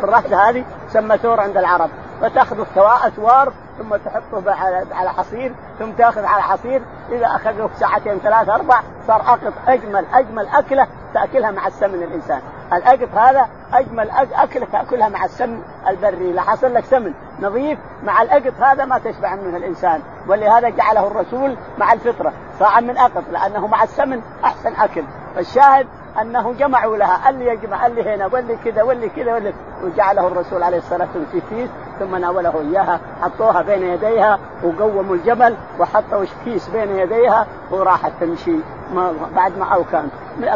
الرأس 0.03 0.33
هذه 0.33 0.65
سمى 0.89 1.17
ثور 1.17 1.39
عند 1.39 1.57
العرب. 1.57 1.89
فتأخذ 2.21 2.61
اثوار 2.77 3.53
ثم 3.79 3.95
تحطه 3.95 4.51
على 4.91 5.09
حصير 5.09 5.53
ثم 5.79 5.91
تاخذ 5.91 6.25
على 6.25 6.41
حصير. 6.41 6.81
إذا 7.11 7.25
اخذه 7.25 7.69
ساعتين 7.79 8.19
ثلاث 8.19 8.49
أربع 8.49 8.79
صار 9.07 9.21
أقط 9.21 9.53
أجمل 9.67 10.05
أجمل 10.13 10.47
أكلة 10.47 10.87
تأكلها 11.13 11.51
مع 11.51 11.67
السمن 11.67 12.03
الإنسان. 12.03 12.41
الاقط 12.73 13.15
هذا 13.15 13.47
أجمل 13.73 14.09
اكله 14.33 14.67
تاكلها 14.71 15.09
مع 15.09 15.25
السمن 15.25 15.61
البري. 15.87 16.39
حصل 16.39 16.73
لك 16.73 16.85
سمن 16.85 17.13
نظيف 17.39 17.79
مع 18.03 18.21
الاقط 18.21 18.53
هذا 18.61 18.85
ما 18.85 18.97
تشبع 18.97 19.35
منه 19.35 19.57
الإنسان. 19.57 20.01
ولهذا 20.27 20.69
جعله 20.69 21.07
الرسول 21.07 21.57
مع 21.77 21.93
الفطرة 21.93 22.33
صاعا 22.59 22.81
من 22.81 22.97
أقط 22.97 23.23
لأنه 23.31 23.67
مع 23.67 23.83
السمن 23.83 24.21
أحسن 24.43 24.75
أكل. 24.75 25.03
فالشاهد 25.35 25.87
أنه 26.21 26.53
جمعوا 26.53 26.97
لها 26.97 27.29
اللي 27.29 27.47
يجمع 27.47 27.85
اللي 27.85 28.15
هنا 28.15 28.25
واللي 28.25 28.57
كذا 28.65 28.83
واللي 28.83 29.09
كذا 29.09 29.33
واللي 29.33 29.53
وجعله 29.83 30.27
الرسول 30.27 30.63
عليه 30.63 30.77
الصلاة 30.77 31.07
والسلام 31.15 31.25
في 31.31 31.41
كيس 31.49 31.69
ثم 31.99 32.15
ناوله 32.15 32.61
إياها 32.61 32.99
حطوها 33.21 33.61
بين 33.61 33.83
يديها 33.83 34.39
وقوموا 34.63 35.15
الجبل 35.15 35.55
وحطوا 35.79 36.25
كيس 36.45 36.69
بين 36.69 36.99
يديها 36.99 37.47
وراحت 37.71 38.11
تمشي 38.19 38.55
ما 38.93 39.13
بعد 39.35 39.57
ما 39.57 39.65
أو 39.65 39.83
كان 39.83 40.09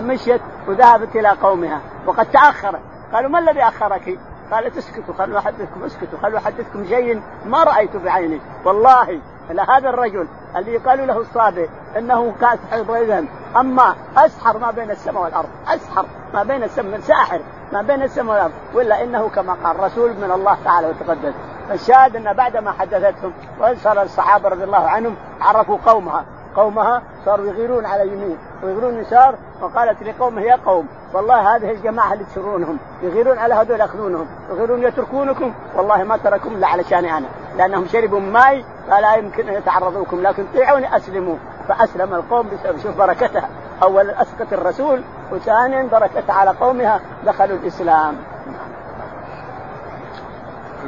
مشيت 0.07 0.41
وذهبت 0.67 1.15
إلى 1.15 1.29
قومها. 1.29 1.81
وقد 2.07 2.25
تأخرت. 2.25 2.79
قالوا 3.13 3.29
ما 3.29 3.39
الذي 3.39 3.63
أخرك؟ 3.63 4.19
قالت 4.51 4.77
اسكتوا 4.77 5.13
خلوا 5.13 5.39
احدثكم 5.39 5.83
اسكتوا 5.85 6.19
خلوا 6.21 6.37
احدثكم 6.37 6.85
شيء 6.85 7.21
ما 7.45 7.63
رايته 7.63 7.99
بعيني. 7.99 8.41
والله 8.65 9.19
لهذا 9.49 9.89
الرجل 9.89 10.27
اللي 10.55 10.73
يقال 10.73 11.07
له 11.07 11.17
الصابئ 11.17 11.69
إنه 11.97 12.33
كاسحر 12.41 12.95
اذا 12.95 13.25
أما 13.59 13.95
أسحر 14.17 14.57
ما 14.57 14.71
بين 14.71 14.91
السماء 14.91 15.23
والأرض 15.23 15.49
أسحر 15.67 16.05
ما 16.33 16.43
بين 16.43 16.63
السماء 16.63 16.99
ساحر 16.99 17.39
ما 17.73 17.81
بين 17.81 18.01
السماء 18.01 18.35
والأرض 18.35 18.53
ولا 18.73 19.03
إنه 19.03 19.29
كما 19.29 19.53
قال 19.63 19.79
رسول 19.79 20.13
من 20.13 20.31
الله 20.31 20.57
تعالى 20.65 20.87
وتقدس 20.87 21.33
الشاهد 21.71 22.15
أن 22.15 22.33
بعد 22.33 22.57
ما 22.57 22.71
حدثتهم 22.71 23.33
وصار 23.59 24.01
الصحابة 24.01 24.49
رضي 24.49 24.63
الله 24.63 24.89
عنهم 24.89 25.15
عرفوا 25.41 25.77
قومها. 25.85 26.25
قومها 26.55 27.01
صاروا 27.25 27.45
يغيرون 27.45 27.85
على 27.85 28.07
يمين 28.07 28.37
ويغيرون 28.63 28.97
يسار 28.97 29.35
وقالت 29.61 30.03
لقومه 30.03 30.41
يا 30.41 30.55
قوم. 30.65 30.87
والله 31.13 31.55
هذه 31.55 31.71
الجماعة 31.71 32.13
اللي 32.13 32.23
تسرونهم 32.23 32.77
يغيرون 33.03 33.37
على 33.37 33.53
هذول 33.53 33.79
يأخذونهم 33.79 34.27
يغيرون 34.49 34.83
يتركونكم. 34.83 35.53
والله 35.75 36.03
ما 36.03 36.17
تركهم 36.17 36.53
إلا 36.53 36.67
علشاني 36.67 37.17
أنا 37.17 37.27
لأنهم 37.57 37.87
شربوا 37.87 38.19
ماي 38.19 38.65
فلا 38.87 39.15
يمكن 39.15 39.49
أن 39.49 39.53
يتعرضوكم 39.53 40.21
لكن 40.21 40.45
طيعوني 40.53 40.97
أسلموا. 40.97 41.35
فأسلم 41.67 42.13
القوم 42.13 42.49
شوف 42.83 42.97
بركتها. 42.97 43.49
اولا 43.83 44.21
اسقط 44.21 44.53
الرسول 44.53 45.03
وثانيا 45.31 45.89
بركتها 45.91 46.33
على 46.33 46.49
قومها 46.49 46.99
دخلوا 47.25 47.57
الإسلام. 47.57 48.15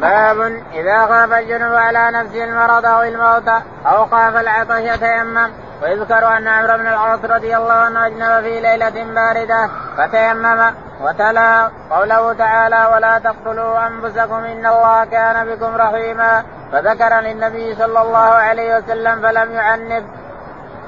باب 0.01 0.41
إذا 0.73 1.05
خاف 1.05 1.33
الجنوب 1.33 1.75
على 1.75 2.11
نفسه 2.11 2.43
المرض 2.43 2.85
أو 2.85 3.01
الموت 3.01 3.47
أو 3.85 4.05
خاف 4.05 4.35
العطش 4.35 4.79
يتيمم. 4.79 5.49
ويذكر 5.83 6.37
أن 6.37 6.47
عمرو 6.47 6.77
بن 6.77 6.87
العاص 6.87 7.19
رضي 7.23 7.57
الله 7.57 7.73
عنه 7.73 8.07
أجنب 8.07 8.43
في 8.43 8.59
ليلة 8.59 8.89
باردة 8.89 9.69
فتيمم. 9.97 10.71
وتلا 11.01 11.71
قوله 11.89 12.33
تعالى 12.33 12.89
ولا 12.93 13.19
تقتلوا 13.19 13.87
أنفسكم 13.87 14.35
إن 14.35 14.65
الله 14.65 15.05
كان 15.05 15.45
بكم 15.45 15.75
رحيما 15.75 16.43
فذكر 16.71 17.19
للنبي 17.19 17.75
صلى 17.75 18.01
الله 18.01 18.17
عليه 18.17 18.77
وسلم 18.77 19.21
فلم 19.21 19.51
يعنف. 19.51 20.03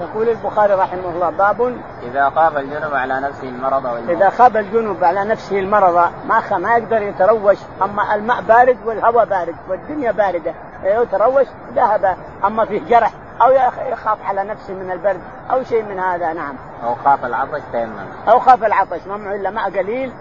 يقول 0.01 0.29
البخاري 0.29 0.73
رحمه 0.73 1.09
الله 1.09 1.29
باب 1.29 1.77
إذا 2.03 2.29
خاف 2.29 2.57
الجنوب 2.57 2.93
على 2.93 3.19
نفسه 3.19 3.49
المرض 3.49 3.85
والموت 3.85 4.09
إذا 4.09 4.29
خاف 4.29 4.57
الجنوب 4.57 5.03
على 5.03 5.23
نفسه 5.23 5.59
المرض 5.59 6.11
ما 6.27 6.39
خ... 6.39 6.53
ما 6.53 6.77
يقدر 6.77 7.01
يتروش 7.01 7.57
أما 7.81 8.15
الماء 8.15 8.41
بارد 8.41 8.77
والهواء 8.85 9.25
بارد 9.25 9.55
والدنيا 9.69 10.11
باردة 10.11 10.53
يتروش 10.83 11.47
ذهب 11.75 12.17
أما 12.43 12.65
فيه 12.65 12.81
جرح 12.89 13.11
أو 13.41 13.51
يخاف 13.91 14.17
على 14.25 14.43
نفسه 14.43 14.73
من 14.73 14.91
البرد 14.91 15.21
أو 15.51 15.63
شيء 15.63 15.83
من 15.83 15.99
هذا 15.99 16.33
نعم. 16.33 16.55
أو 16.83 16.95
خاف 16.95 17.25
العطش 17.25 17.61
تيمم. 17.71 17.93
أو 18.29 18.39
خاف 18.39 18.63
العطش 18.63 19.07
ما 19.07 19.35
إلا 19.35 19.49
ماء 19.49 19.69
قليل 19.69 20.11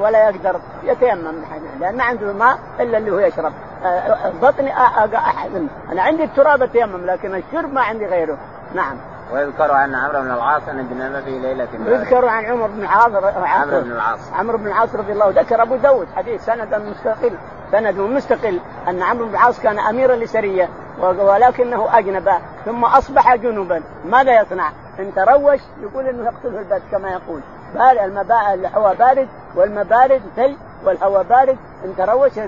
ولا 0.00 0.28
يقدر 0.28 0.60
يتيمم 0.82 1.44
لأن 1.80 1.96
ما 1.96 2.04
عنده 2.04 2.32
ماء 2.32 2.58
إلا 2.80 2.98
اللي 2.98 3.10
هو 3.10 3.18
يشرب. 3.18 3.52
آه، 3.84 4.32
بطني 4.42 4.72
أحزن 5.16 5.66
أنا 5.92 6.02
عندي 6.02 6.24
التراب 6.24 6.62
أتيمم 6.62 7.06
لكن 7.06 7.34
الشرب 7.34 7.72
ما 7.72 7.80
عندي 7.80 8.06
غيره. 8.06 8.38
نعم. 8.76 8.96
ويذكر 9.32 9.72
عن 9.72 9.94
عمرو 9.94 10.20
بن 10.20 10.30
العاص 10.30 10.62
ان 10.68 10.78
الجنابه 10.78 11.20
في 11.20 11.38
ليله 11.38 11.68
يذكر 11.86 12.28
عن 12.28 12.44
عمر 12.44 12.66
بن 12.66 12.80
العاص 12.80 13.12
عمرو 13.36 13.80
بن 13.80 13.92
العاص. 13.92 14.32
عمرو 14.32 14.58
بن 14.58 14.66
العاص 14.66 14.94
رضي 14.94 15.12
الله 15.12 15.30
ذكر 15.30 15.62
أبو 15.62 15.76
داود. 15.76 16.06
حديث 16.16 16.44
سندا 16.44 16.78
مستقل. 16.78 17.32
سند 17.72 17.98
مستقل. 17.98 18.60
أن 18.88 19.02
عمرو 19.02 19.26
بن 19.26 19.30
العاص 19.30 19.60
كان 19.60 19.78
أميرا 19.78 20.16
لسرية 20.16 20.68
ولكنه 20.98 21.98
اجنب 21.98 22.30
ثم 22.64 22.84
أصبح 22.84 23.34
جنبا. 23.34 23.82
ماذا 24.04 24.40
يصنع؟ 24.40 24.70
إن 24.98 25.14
تروش 25.14 25.60
يقول 25.82 26.06
إنه 26.06 26.24
يقتله 26.24 26.58
البرد 26.58 26.82
كما 26.92 27.08
يقول. 27.10 27.40
بارد 27.74 28.30
الهواء 28.54 28.94
بارد 28.94 29.28
والماء 29.54 29.84
بارد 29.84 30.22
ثلج 30.36 30.56
والهواء 30.84 31.22
بارد. 31.22 31.58
إن 31.84 31.96
تروش 31.96 32.38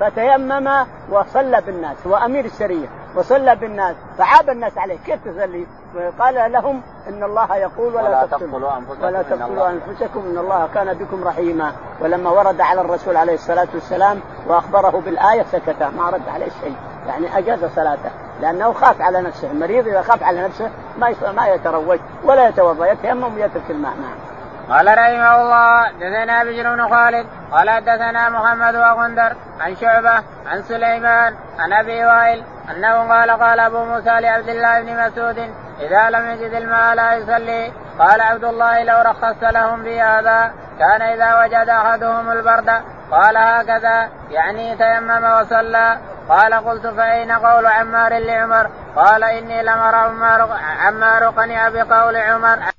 فتيمم 0.00 0.86
وصلى 1.10 1.60
بالناس 1.66 1.96
هو 2.06 2.16
أمير 2.16 2.44
السريه 2.44 2.86
وصلى 3.16 3.56
بالناس 3.56 3.96
فعاب 4.18 4.50
الناس 4.50 4.78
عليه. 4.78 4.96
كيف 5.06 5.18
تصلي؟ 5.24 5.66
قال 6.18 6.52
لهم 6.52 6.82
إن 7.08 7.22
الله 7.22 7.56
يقول 7.56 7.94
ولا, 7.94 8.26
تقتلوا. 8.26 8.76
أنفسكم 8.76 9.04
ولا 9.04 9.22
تقتلوا 9.22 9.70
أنفسكم 9.70 10.20
إن 10.20 10.38
الله 10.38 10.68
كان 10.74 10.94
بكم 10.94 11.24
رحيما. 11.24 11.72
ولما 12.00 12.30
ورد 12.30 12.60
على 12.60 12.80
الرسول 12.80 13.16
عليه 13.16 13.34
الصلاة 13.34 13.68
والسلام 13.74 14.20
وأخبره 14.46 15.02
بالآية 15.04 15.42
سكت 15.42 15.82
ما 15.82 16.10
رد 16.10 16.28
عليه 16.34 16.48
شيء. 16.62 16.76
يعني 17.06 17.38
أجاز 17.38 17.64
صلاته 17.76 18.10
لأنه 18.40 18.72
خاف 18.72 19.00
على 19.00 19.20
نفسه. 19.22 19.50
المريض 19.50 19.88
إذا 19.88 20.02
خاف 20.02 20.22
على 20.22 20.44
نفسه 20.44 20.70
ما 20.98 21.14
ما 21.36 21.46
يتروج 21.46 21.98
ولا 22.24 22.48
يتوضأ 22.48 22.86
يتيمم 22.86 23.34
ويترك 23.34 23.70
الماء. 23.70 23.92
نعم. 23.92 24.36
قال 24.70 24.86
رحمه 24.86 25.42
الله 25.42 25.90
دثنا 25.90 26.44
بشر 26.44 26.74
بن 26.74 26.88
خالد 26.88 27.26
قال 27.52 27.84
دثنا 27.84 28.28
محمد 28.28 28.74
وغندر 28.76 29.36
عن 29.60 29.76
شعبة 29.76 30.22
عن 30.46 30.62
سليمان 30.62 31.34
عن 31.58 31.72
أبي 31.72 32.04
وائل 32.04 32.44
أنه 32.70 33.08
قال 33.08 33.30
قال 33.30 33.60
أبو 33.60 33.84
موسى 33.84 34.20
لعبد 34.20 34.48
الله 34.48 34.80
بن 34.80 35.06
مسعود 35.06 35.38
إذا 35.80 36.10
لم 36.10 36.30
يجد 36.30 36.54
الماء 36.54 36.94
لا 36.94 37.14
يصلي. 37.14 37.72
قال 37.98 38.20
عبد 38.20 38.44
الله 38.44 38.82
لو 38.82 39.02
رخصت 39.02 39.42
لهم 39.42 39.82
بهذا 39.82 40.52
كان 40.78 41.02
إذا 41.02 41.40
وجد 41.40 41.68
أحدهم 41.68 42.30
البرد. 42.30 42.70
قال 43.10 43.36
هكذا 43.36 44.08
يعني 44.30 44.76
تيمم 44.76 45.24
وصلى. 45.24 45.98
قال 46.28 46.54
قلت 46.54 46.86
فأين 46.86 47.32
قول 47.32 47.66
عمار 47.66 48.18
لعمر؟ 48.18 48.70
قال 48.96 49.24
إني 49.24 49.62
لمر 49.62 49.94
عمار 49.94 50.58
عمار 50.80 51.24
قنع 51.24 51.68
بقول 51.68 52.16
عمر. 52.16 52.75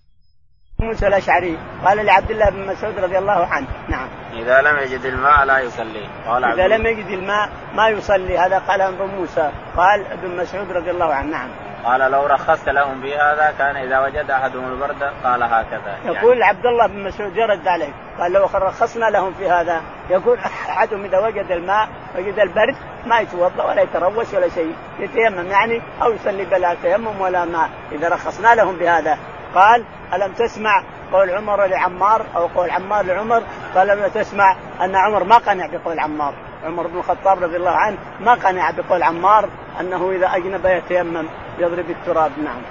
موسى 0.82 1.08
الأشعري 1.08 1.58
قال 1.86 2.06
لعبد 2.06 2.32
الله 2.32 2.50
بن 2.50 2.68
مسعود 2.68 3.00
رضي 3.00 3.18
الله 3.18 3.46
عنه. 3.46 3.68
نعم. 3.88 4.08
إذا 4.34 4.62
لم 4.62 4.78
يجد 4.78 5.06
الماء 5.06 5.46
لا 5.46 5.60
يصلي. 5.60 6.10
قال 6.28 6.46
إذا 6.46 6.68
لم 6.68 6.86
يجد 6.86 7.08
الماء 7.08 7.50
ما 7.76 7.90
يصلي. 7.90 8.38
هذا 8.38 8.60
قال 8.60 8.82
ابو 8.82 9.06
موسى. 9.06 9.52
قال 9.78 10.06
ابن 10.12 10.38
مسعود 10.38 10.72
رضي 10.72 10.92
الله 10.92 11.14
عنه. 11.14 11.32
نعم. 11.32 11.50
قال 11.86 12.12
لو 12.12 12.26
رخصت 12.26 12.70
لهم 12.70 13.02
بهذا 13.02 13.54
كان 13.58 13.76
إذا 13.76 14.00
وجد 14.00 14.32
أحدهم 14.32 14.72
البرد 14.72 15.04
قال 15.24 15.44
هكذا. 15.44 15.98
يقول 16.06 16.38
يعني 16.38 16.44
عبد 16.44 16.66
الله 16.66 16.88
بن 16.88 17.04
مسعود 17.04 17.38
يرد 17.38 17.68
عليه. 17.68 17.94
قال 18.20 18.32
لو 18.32 18.50
رخصنا 18.54 19.06
لهم 19.06 19.34
في 19.34 19.50
هذا 19.50 19.82
يقول 20.10 20.38
أحدهم 20.40 21.06
إذا 21.06 21.20
وجد 21.20 21.52
الماء 21.52 21.88
وجد 22.18 22.40
البرد 22.40 22.76
ما 23.06 23.20
يتوضأ 23.20 23.64
ولا 23.64 23.82
يتروش 23.82 24.34
ولا 24.34 24.50
شيء 24.50 24.76
يتيمم 25.00 25.48
يعني 25.52 25.82
أو 26.02 26.14
يصلي 26.14 26.46
بلا 26.46 26.76
تيمم 26.84 27.22
ولا 27.22 27.46
ماء. 27.46 27.70
إذا 27.92 28.10
رخصنا 28.10 28.56
لهم 28.56 28.76
بهذا. 28.76 29.18
قال 29.56 29.84
ألم 30.14 30.34
تسمع 30.34 30.84
قول 31.12 31.30
عمر 31.30 31.66
لعمار 31.66 32.26
أو 32.36 32.48
قول 32.48 32.70
عمار 32.70 33.06
لعمر؟ 33.06 33.44
قال 33.76 33.90
ألم 33.90 34.08
تسمع 34.08 34.56
أن 34.82 34.96
عمر 34.96 35.24
ما 35.24 35.38
قنع 35.38 35.66
بقول 35.66 36.00
عمار؟ 36.00 36.34
عمر 36.66 36.88
بن 36.88 37.00
الخطاب 37.00 37.44
رضي 37.44 37.58
الله 37.58 37.76
عنه 37.76 37.98
ما 38.20 38.34
قنع 38.34 38.72
بقول 38.72 39.04
عمار 39.04 39.50
أنه 39.80 40.12
إذا 40.12 40.28
أجنب 40.36 40.66
يتيمم 40.66 41.28
يضرب 41.60 41.90
التراب. 41.90 42.32
نعم. 42.44 42.62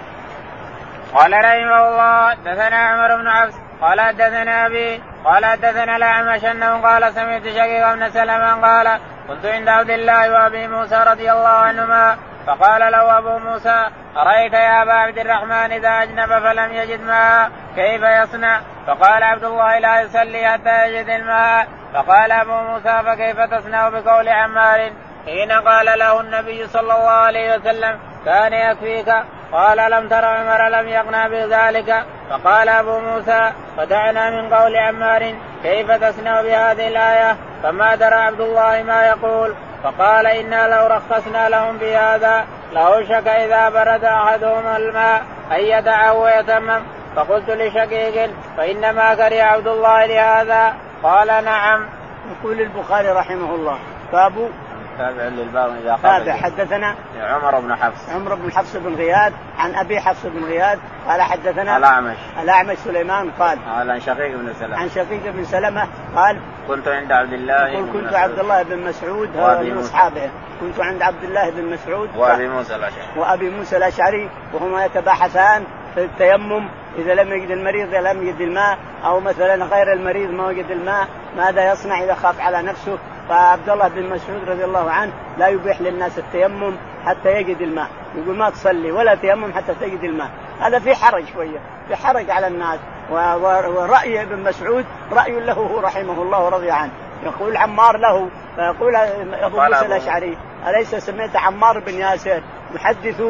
قال 1.15 1.33
رحمه 1.33 1.89
الله 1.89 2.35
دثنا 2.35 2.77
عمر 2.77 3.17
بن 3.17 3.29
عبس 3.29 3.55
قال 3.81 4.01
حدثنا 4.01 4.67
أبي 4.67 5.03
قال 5.25 5.45
حدثنا 5.45 5.97
الأعمش 5.97 6.45
أنه 6.45 6.83
قال 6.83 7.13
سمعت 7.13 7.43
شقيق 7.43 7.95
بن 7.95 8.11
سلمة 8.11 8.67
قال 8.67 9.01
كنت 9.29 9.47
عند 9.47 9.69
عبد 9.69 9.91
الله 9.91 10.33
وأبي 10.33 10.69
موسى 10.69 11.05
رضي 11.07 11.33
الله 11.33 11.49
عنهما 11.49 12.17
فقال 12.47 12.93
له 12.93 13.19
أبو 13.19 13.39
موسى 13.39 13.87
أرأيت 14.17 14.53
يا 14.53 14.83
أبا 14.83 14.93
عبد 14.93 15.19
الرحمن 15.19 15.73
إذا 15.73 15.89
أجنب 15.89 16.29
فلم 16.29 16.73
يجد 16.73 17.01
ماء 17.01 17.51
كيف 17.77 18.03
يصنع؟ 18.03 18.61
فقال 18.87 19.23
عبد 19.23 19.45
الله 19.45 19.79
لا 19.79 20.01
يصلي 20.01 20.49
حتى 20.49 20.89
يجد 20.89 21.09
الماء. 21.09 21.67
فقال 21.95 22.33
أبو 22.33 22.53
موسى 22.53 23.03
فكيف 23.07 23.41
تصنع 23.41 23.89
بقول 23.89 24.29
عمار؟ 24.29 24.91
حين 25.27 25.53
قال 25.53 25.99
له 25.99 26.21
النبي 26.21 26.67
صلى 26.67 26.81
الله 26.81 27.11
عليه 27.11 27.57
وسلم 27.57 27.99
كان 28.25 28.53
يكفيك؟ 28.53 29.15
قال 29.53 29.91
لم 29.91 30.09
تر 30.09 30.25
عمر 30.25 30.69
لم 30.69 30.89
يقنع 30.89 31.29
بذلك. 31.29 32.05
فقال 32.31 32.69
أبو 32.69 32.99
موسى 32.99 33.53
ودعنا 33.79 34.31
من 34.31 34.55
قول 34.55 34.77
عمار 34.77 35.35
كيف 35.63 35.91
تصنع 35.91 36.43
بهذه 36.43 36.89
الآية؟ 36.89 37.37
فما 37.63 37.95
درى 37.95 38.15
عبد 38.15 38.41
الله 38.41 38.83
ما 38.83 39.07
يقول. 39.07 39.55
فقال 39.83 40.27
إنا 40.27 40.69
لو 40.69 40.87
رخصنا 40.87 41.49
لهم 41.49 41.77
بهذا 41.77 42.45
لأوشك 42.73 43.29
إذا 43.29 43.69
برد 43.69 44.05
أحدهم 44.05 44.67
الماء 44.67 45.23
أن 45.53 45.61
يدعه 45.61 46.15
ويتمم 46.15 46.81
فقلت 47.17 47.51
لشقيق 47.51 48.31
فإنما 48.57 49.15
كره 49.15 49.43
عبد 49.43 49.67
الله 49.67 50.07
لهذا 50.07 50.75
قال 51.03 51.45
نعم. 51.45 51.87
يقول 52.31 52.61
البخاري 52.61 53.09
رحمه 53.09 53.55
الله 53.55 53.79
باب 54.13 54.51
تابع 54.99 55.23
للباب 55.23 55.77
إذا 55.83 55.99
تابع 56.03 56.37
حدثنا 56.37 56.95
عمر 57.21 57.61
بن 57.61 57.75
حفص. 57.75 58.11
عمر 58.11 58.35
بن 58.35 58.53
حفص 58.53 58.77
بن 58.77 58.95
غياث 58.95 59.33
عن 59.59 59.75
أبي 59.75 60.01
حفص 60.01 60.27
بن 60.27 60.45
غياث 60.45 60.79
قال 61.09 61.23
حدثنا 61.23 61.77
الأعمش. 61.77 62.17
الأعمش 62.43 62.79
سليمان 62.79 63.31
قال. 63.31 63.59
قال 63.75 63.91
عن 63.91 64.01
شقيق 64.01 64.37
بن 64.37 64.53
سلمة. 64.61 64.77
عن 64.77 64.89
شقيق 64.89 65.23
بن 65.25 65.45
سلمة 65.45 65.87
قال 66.17 66.41
كنت 66.69 66.89
عند 66.89 67.13
عبد 67.13 67.33
الله 67.33 67.69
يقول 67.69 67.93
كنت 67.93 68.15
عبد 68.15 68.39
الله 68.39 68.63
بن 68.63 68.79
مسعود 68.79 69.29
من 69.37 69.79
أصحابه. 69.79 70.31
كنت 70.61 70.81
عند 70.81 71.03
عبد 71.03 71.25
الله 71.25 71.51
بن 71.51 71.65
مسعود 71.73 72.17
وأبي 72.17 72.49
موسى 72.49 72.77
الأشعري. 72.77 73.07
وأبي 73.17 73.51
موسى 73.51 73.77
الأشعري 73.77 74.31
وهما 74.53 74.85
يتباحثان 74.85 75.65
في 75.95 76.05
التيمم 76.05 76.69
إذا 76.99 77.15
لم 77.15 77.33
يجد 77.33 77.51
المريض 77.51 77.95
لم 77.95 78.27
يجد 78.27 78.41
الماء 78.41 78.79
أو 79.05 79.21
مثلا 79.21 79.65
غير 79.65 79.93
المريض 79.93 80.31
ما 80.31 80.47
وجد 80.47 80.71
الماء 80.71 81.09
ماذا 81.37 81.73
يصنع 81.73 82.05
إذا 82.05 82.15
خاف 82.15 82.41
على 82.41 82.63
نفسه؟ 82.63 82.99
فعبد 83.29 83.69
الله 83.69 83.89
بن 83.89 84.03
مسعود 84.03 84.49
رضي 84.49 84.65
الله 84.65 84.91
عنه 84.91 85.13
لا 85.39 85.49
يبيح 85.49 85.81
للناس 85.81 86.19
التيمم 86.19 86.77
حتى 87.05 87.33
يجد 87.33 87.61
الماء. 87.61 87.89
يقول 88.15 88.37
ما 88.37 88.51
تصلي 88.51 88.93
ولا 88.93 89.15
تيمم 89.15 89.53
حتى 89.53 89.75
تجد 89.81 90.05
الماء. 90.05 90.31
هذا 90.61 90.79
في 90.79 90.95
حرج 90.95 91.25
شوية 91.35 91.59
في 91.89 91.97
حرج 91.97 92.31
على 92.31 92.47
الناس. 92.47 92.79
ورأي 93.11 94.23
ابن 94.23 94.43
مسعود 94.43 94.85
رأي 95.13 95.41
له 95.41 95.53
هو 95.53 95.81
رحمه 95.81 96.23
الله 96.23 96.45
ورضي 96.45 96.71
عنه. 96.71 96.93
يقول 97.25 97.57
عمار 97.57 97.97
له 97.97 98.29
فيقول 98.57 98.97
أبو 98.97 99.61
موسى 99.61 99.87
الأشعري 99.87 100.39
أليس 100.67 100.95
سمعت 100.95 101.37
عمار 101.37 101.79
بن 101.79 101.95
ياسر 101.95 102.43
يحدث 102.75 103.23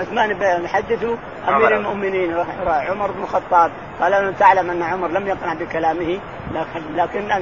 عثمان 0.00 0.34
بن 0.34 0.64
يحدث 0.64 1.04
أمير 1.48 1.76
المؤمنين 1.76 2.36
عمر 2.66 3.10
بن 3.10 3.22
الخطاب؟ 3.22 3.70
قال 4.00 4.12
انه 4.14 4.32
تعلم 4.38 4.70
أن 4.70 4.82
عمر 4.82 5.08
لم 5.08 5.26
يقنع 5.26 5.54
بكلامه 5.54 6.20
لكن 6.54 6.96
لكن 6.96 7.32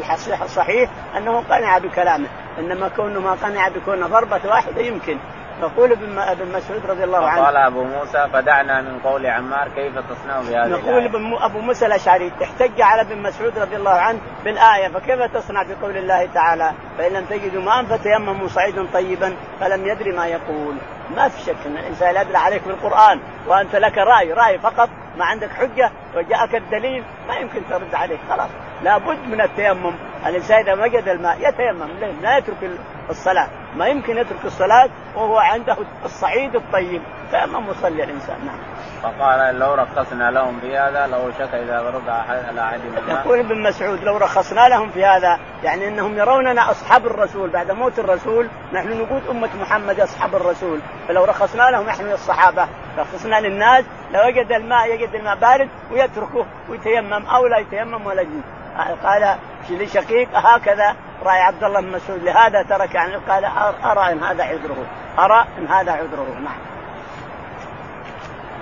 الصحيح 0.42 0.90
أنه 1.16 1.40
قنع 1.50 1.78
بكلامه 1.78 2.28
إنما 2.58 2.88
كونه 2.88 3.20
ما 3.20 3.32
قنع 3.32 3.68
بكون 3.68 4.06
ضربة 4.06 4.40
واحدة 4.44 4.80
يمكن. 4.80 5.18
يقول 5.60 5.92
ابن 5.92 6.52
مسعود 6.52 6.86
رضي 6.86 7.04
الله 7.04 7.28
عنه. 7.28 7.44
قال 7.44 7.56
أبو 7.56 7.84
موسى 7.84 8.28
فدعنا 8.32 8.80
من 8.80 8.98
قول 8.98 9.26
عمار 9.26 9.68
كيف 9.68 9.98
تصنع 9.98 10.40
بهذه 10.40 10.70
يقول 10.70 11.36
أبو 11.42 11.58
موسى 11.58 11.86
الأشعري 11.86 12.32
احتج 12.42 12.80
على 12.80 13.00
ابن 13.00 13.22
مسعود 13.22 13.58
رضي 13.58 13.76
الله 13.76 13.90
عنه 13.90 14.18
بالآية 14.44 14.88
فكيف 14.88 15.22
تصنع 15.22 15.62
بقول 15.62 15.96
الله 15.96 16.28
تعالى؟ 16.34 16.72
فإن 16.98 17.12
لم 17.12 17.24
تجدوا 17.24 17.62
ماء 17.62 17.84
فتيمموا 17.84 18.48
صعيدا 18.48 18.86
طيبا 18.92 19.36
فلم 19.60 19.86
يدري 19.86 20.12
ما 20.12 20.26
يقول. 20.26 20.74
ما 21.16 21.28
في 21.28 21.42
شك 21.42 21.66
إن 21.66 21.76
الإنسان 21.76 22.16
يدري 22.16 22.36
عليك 22.36 22.62
بالقرآن 22.66 23.20
وأنت 23.48 23.76
لك 23.76 23.98
رأي 23.98 24.32
رأي 24.32 24.58
فقط 24.58 24.88
ما 25.18 25.24
عندك 25.24 25.50
حجة 25.50 25.90
وجاءك 26.16 26.54
الدليل 26.54 27.04
ما 27.28 27.34
يمكن 27.34 27.60
ترد 27.70 27.94
عليه 27.94 28.18
خلاص. 28.30 28.50
لابد 28.82 29.18
من 29.28 29.40
التيمم. 29.40 29.94
الإنسان 30.26 30.58
إذا 30.58 30.72
وجد 30.72 31.08
الماء 31.08 31.36
يتيمم 31.48 31.88
لا 32.22 32.38
يترك 32.38 32.70
الصلاة. 33.10 33.48
ما 33.76 33.86
يمكن 33.86 34.16
يترك 34.18 34.44
الصلاة 34.44 34.88
وهو 35.16 35.38
عنده 35.38 35.76
الصعيد 36.04 36.54
الطيب. 36.56 37.02
تيمم 37.32 37.68
وصلي 37.68 38.04
الإنسان 38.04 38.36
نعم. 38.46 38.58
فقال 39.02 39.58
لو 39.58 39.74
رخصنا 39.74 40.30
لهم 40.30 40.60
في 40.60 40.76
هذا 40.76 41.06
لو 41.06 41.30
شك 41.38 41.54
إذا 41.54 41.82
برد 41.82 42.08
على 42.08 42.60
احد 42.60 42.80
يقول 43.08 43.38
ابن 43.38 43.62
مسعود 43.62 44.04
لو 44.04 44.16
رخصنا 44.16 44.68
لهم 44.68 44.90
في 44.90 45.04
هذا 45.04 45.38
يعني 45.64 45.88
إنهم 45.88 46.18
يروننا 46.18 46.70
أصحاب 46.70 47.06
الرسول. 47.06 47.50
بعد 47.50 47.70
موت 47.70 47.98
الرسول 47.98 48.48
نحن 48.72 49.00
نقول 49.00 49.20
أمة 49.30 49.50
محمد 49.60 50.00
أصحاب 50.00 50.34
الرسول. 50.34 50.80
فلو 51.08 51.24
رخصنا 51.24 51.62
لهم 51.62 51.86
نحن 51.86 52.12
الصحابة 52.12 52.68
رخصنا 52.98 53.40
للناس 53.40 53.84
لو 54.12 54.20
يجد 54.22 54.52
الماء 54.52 54.94
يجد 54.94 55.14
الماء 55.14 55.36
بارد 55.36 55.68
ويتركه 55.92 56.46
ويتيمم 56.68 57.26
أو 57.26 57.46
لا 57.46 57.58
يتيمم 57.58 58.06
ولا 58.06 58.22
يجي 58.22 58.40
قال 59.02 59.36
لشقيق 59.70 60.28
هكذا 60.34 60.96
رأي 61.22 61.40
عبد 61.40 61.64
الله 61.64 61.80
بن 61.80 61.92
مسعود 61.92 62.22
لهذا 62.22 62.62
ترك 62.62 62.94
يعني 62.94 63.16
قال 63.16 63.44
أرى 63.84 64.12
إن 64.12 64.22
هذا 64.22 64.44
عذره. 64.44 64.86
أرى 65.18 65.46
إن 65.58 65.66
هذا 65.66 65.92
عذره. 65.92 66.26
نعم. 66.44 66.58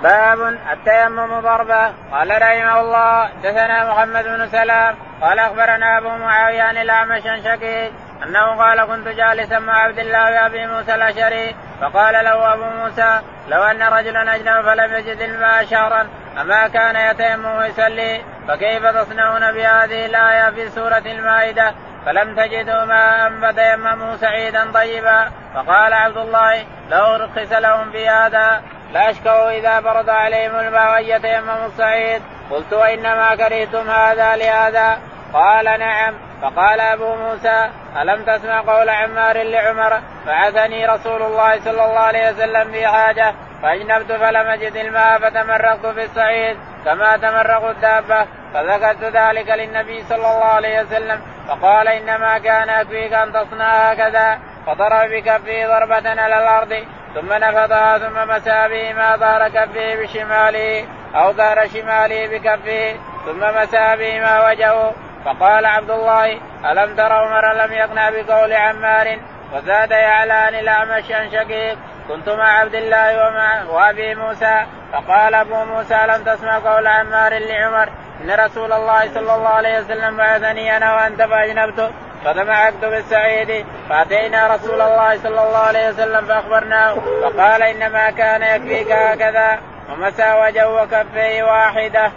باب 0.03 0.57
التيمم 0.71 1.39
ضربة. 1.39 1.93
قال 2.11 2.41
رحمه 2.41 2.79
الله 2.79 3.29
دثنا 3.43 3.91
محمد 3.91 4.23
بن 4.23 4.47
سلام. 4.47 4.95
قال 5.21 5.39
أخبرنا 5.39 5.97
أبو 5.97 6.09
معاوية 6.09 6.61
عن 6.61 6.77
الأعمش 6.77 7.23
شقيق 7.43 7.91
أنه 8.23 8.63
قال 8.63 8.85
كنت 8.85 9.07
جالسا 9.07 9.59
مع 9.59 9.73
عبد 9.73 9.99
الله 9.99 10.43
وابي 10.43 10.67
موسى 10.67 10.95
الأشعري. 10.95 11.55
فقال 11.81 12.13
له 12.25 12.53
أبو 12.53 12.63
موسى 12.63 13.19
لو 13.47 13.63
أن 13.63 13.83
رجلا 13.83 14.35
أجنب 14.35 14.65
فلم 14.65 14.93
يجد 14.93 15.21
الماء 15.21 15.65
شهرا 15.65 16.07
أما 16.41 16.67
كان 16.67 16.95
يتيمم 16.95 17.55
ويصلي 17.55 18.21
فكيف 18.47 18.85
تصنعون 18.85 19.51
بهذه 19.51 20.05
الآية 20.05 20.51
في 20.51 20.69
سورة 20.69 21.03
المائدة؟ 21.05 21.73
فلم 22.05 22.35
تجدوا 22.35 22.85
ماء 22.85 23.29
فتيمموا 23.41 24.15
سعيدا 24.15 24.71
طيبا. 24.71 25.31
فقال 25.55 25.93
عبد 25.93 26.17
الله 26.17 26.65
لو 26.89 27.15
رخص 27.15 27.51
لهم 27.51 27.91
في 27.91 28.09
هذا 28.09 28.61
لأشكوا 28.93 29.49
إذا 29.49 29.79
برد 29.79 30.09
عليهم 30.09 30.55
الماء 30.55 30.99
أن 30.99 31.03
يتيمموا 31.03 31.65
الصعيد. 31.65 32.21
قلت 32.51 32.73
وإنما 32.73 33.35
كرهتم 33.35 33.89
هذا 33.89 34.35
لهذا. 34.35 34.99
قال 35.33 35.65
نعم. 35.79 36.13
فقال 36.41 36.79
أبو 36.79 37.15
موسى 37.15 37.69
ألم 38.01 38.23
تسمع 38.23 38.61
قول 38.61 38.89
عمار 38.89 39.43
لعمر 39.43 40.01
بعثني 40.27 40.85
رسول 40.85 41.21
الله 41.21 41.59
صلى 41.59 41.85
الله 41.85 41.99
عليه 41.99 42.29
وسلم 42.29 42.71
في 42.71 42.87
حاجة 42.87 43.33
فأجنبت 43.61 44.11
فلم 44.11 44.47
أجد 44.47 44.75
الماء 44.75 45.19
فتمرقت 45.19 45.85
في 45.85 46.03
الصعيد. 46.03 46.57
كما 46.85 47.17
تمرق 47.17 47.69
الدابة. 47.69 48.25
فذكرت 48.53 49.03
ذلك 49.03 49.49
للنبي 49.49 50.03
صلى 50.03 50.15
الله 50.15 50.45
عليه 50.45 50.81
وسلم. 50.81 51.21
فقال 51.47 51.87
إنما 51.87 52.37
كان 52.37 52.81
يكفيك 52.81 53.13
أن 53.13 53.33
تصنع 53.33 53.91
هكذا 53.91 54.39
فضرب 54.65 55.09
بكفه 55.09 55.67
ضربة 55.67 56.21
على 56.21 56.37
الأرض 56.37 56.85
ثم 57.15 57.33
نفضها 57.33 57.97
ثم 57.97 58.29
مسى 58.29 58.67
بهما 58.69 59.15
ظهر 59.15 59.49
كفه 59.49 59.95
بشماله 59.95 60.87
أو 61.15 61.33
ظهر 61.33 61.67
شماله 61.67 62.27
بكفه 62.27 62.95
ثم 63.25 63.39
مسى 63.39 63.95
بهما 63.97 64.49
وجهه. 64.49 64.93
فقال 65.25 65.65
عبد 65.65 65.91
الله 65.91 66.25
ألم 66.71 66.95
تر 66.95 67.13
عمر 67.13 67.53
لم 67.53 67.73
يقنع 67.73 68.09
بقول 68.09 68.53
عمار 68.53 69.19
وزاد 69.53 69.91
يعلى 69.91 70.33
عن 70.33 70.55
الأعمش 70.55 71.11
عن 71.11 71.31
شقيق 71.31 71.77
كنت 72.07 72.29
مع 72.29 72.59
عبد 72.59 72.75
الله 72.75 73.27
ومع 73.27 73.63
وأبي 73.63 74.15
موسى 74.15 74.65
فقال 74.93 75.35
أبو 75.35 75.65
موسى 75.65 75.95
لم 76.07 76.23
تسمع 76.23 76.59
قول 76.59 76.87
عمار 76.87 77.37
لعمر؟ 77.37 77.89
إن 78.23 78.31
رسول 78.45 78.73
الله 78.73 79.13
صلى 79.13 79.35
الله 79.35 79.47
عليه 79.47 79.79
وسلم 79.79 80.17
بعثني 80.17 80.77
أنا 80.77 80.95
وأنت 80.95 81.21
فأجنبت 81.21 81.91
فدمعت 82.25 82.73
بالسعيد. 82.81 83.65
فأتينا 83.89 84.55
رسول 84.55 84.81
الله 84.81 85.17
صلى 85.17 85.47
الله 85.47 85.57
عليه 85.57 85.89
وسلم 85.89 86.25
فأخبرناه 86.25 86.95
فقال 87.21 87.63
إنما 87.63 88.11
كان 88.11 88.41
يكفيك 88.41 88.91
هكذا 88.91 89.59
ومسى 89.91 90.33
وجهه 90.41 90.83
وكفيه 90.83 91.43
واحدة. 91.43 92.11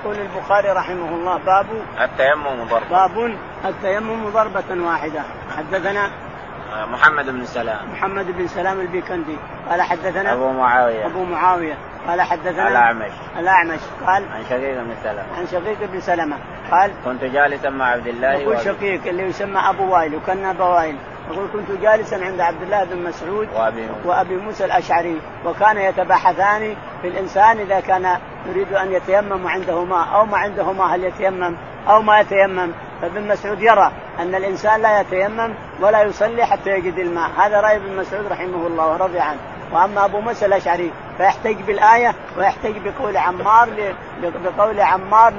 يقول 0.00 0.16
البخاري 0.16 0.68
رحمه 0.68 1.08
الله 1.08 1.38
باب 1.38 1.66
التيمم 2.00 2.64
ضربة. 2.64 2.88
باب 2.90 3.36
التيمم 3.64 4.28
ضربة 4.28 4.84
واحدة. 4.88 5.22
حدثنا 5.56 6.10
محمد 6.86 7.30
بن 7.30 7.44
سلام. 7.44 7.92
محمد 7.92 8.26
بن 8.26 8.46
سلام 8.46 8.80
البيكندي. 8.80 9.38
قال 9.70 9.82
حدثنا 9.82 10.32
أبو 10.32 10.52
معاوية. 10.52 11.06
أبو 11.06 11.24
معاوية. 11.24 11.74
قال 12.08 12.22
حدثنا 12.22 12.68
الأعمش. 12.68 13.12
الأعمش. 13.38 13.80
قال 14.06 14.24
عن 14.32 14.44
شقيق 14.50 14.80
بن 14.80 14.94
سلمة. 15.02 15.24
عن 15.38 15.46
شقيق 15.46 15.78
بن 15.92 16.00
سلمة. 16.00 16.36
قال 16.70 16.90
كنت 17.04 17.24
جالسا 17.24 17.70
مع 17.70 17.86
عبد 17.86 18.06
الله 18.06 18.32
يقول 18.32 18.60
شقيق 18.60 19.06
اللي 19.06 19.22
يسمى 19.22 19.60
أبو 19.70 19.92
وائل 19.94 20.14
وكان 20.14 20.44
أبو 20.44 20.64
وائل. 20.64 20.96
يقول 21.30 21.48
كنت 21.52 21.70
جالسا 21.82 22.14
عند 22.14 22.40
عبد 22.40 22.62
الله 22.62 22.84
بن 22.84 23.02
مسعود 23.02 23.48
وأبي 23.54 23.80
موسى, 23.80 24.08
وأبي 24.08 24.36
موسى 24.36 24.64
الأشعري 24.64 25.20
وكان 25.44 25.76
يتباحثان 25.76 26.76
في 27.02 27.08
الإنسان 27.08 27.58
إذا 27.58 27.80
كان 27.80 28.18
يريد 28.46 28.72
أن 28.72 28.92
يتيمم 28.92 29.46
عنده 29.46 29.84
ماء 29.84 30.08
أو 30.14 30.24
ما 30.24 30.38
عنده 30.38 30.72
ماء 30.72 30.86
هل 30.86 31.04
يتيمم 31.04 31.56
أو 31.88 32.02
ما 32.02 32.20
يتيمم. 32.20 32.72
فابن 33.02 33.28
مسعود 33.28 33.62
يرى 33.62 33.92
أن 34.18 34.34
الإنسان 34.34 34.82
لا 34.82 35.00
يتيمم 35.00 35.54
ولا 35.80 36.02
يصلي 36.02 36.46
حتى 36.46 36.70
يجد 36.70 36.98
الماء. 36.98 37.30
هذا 37.30 37.60
رأي 37.60 37.76
ابن 37.76 37.96
مسعود 37.96 38.26
رحمه 38.26 38.66
الله 38.66 38.92
ورضي 38.92 39.20
عنه. 39.20 39.40
واما 39.74 40.04
ابو 40.04 40.20
موسى 40.20 40.46
الاشعري 40.46 40.92
فيحتج 41.16 41.62
بالايه 41.62 42.14
ويحتج 42.38 42.74
بقول 42.84 43.16
عمار 43.16 43.68
بقول 44.22 44.80
عمار 44.80 45.32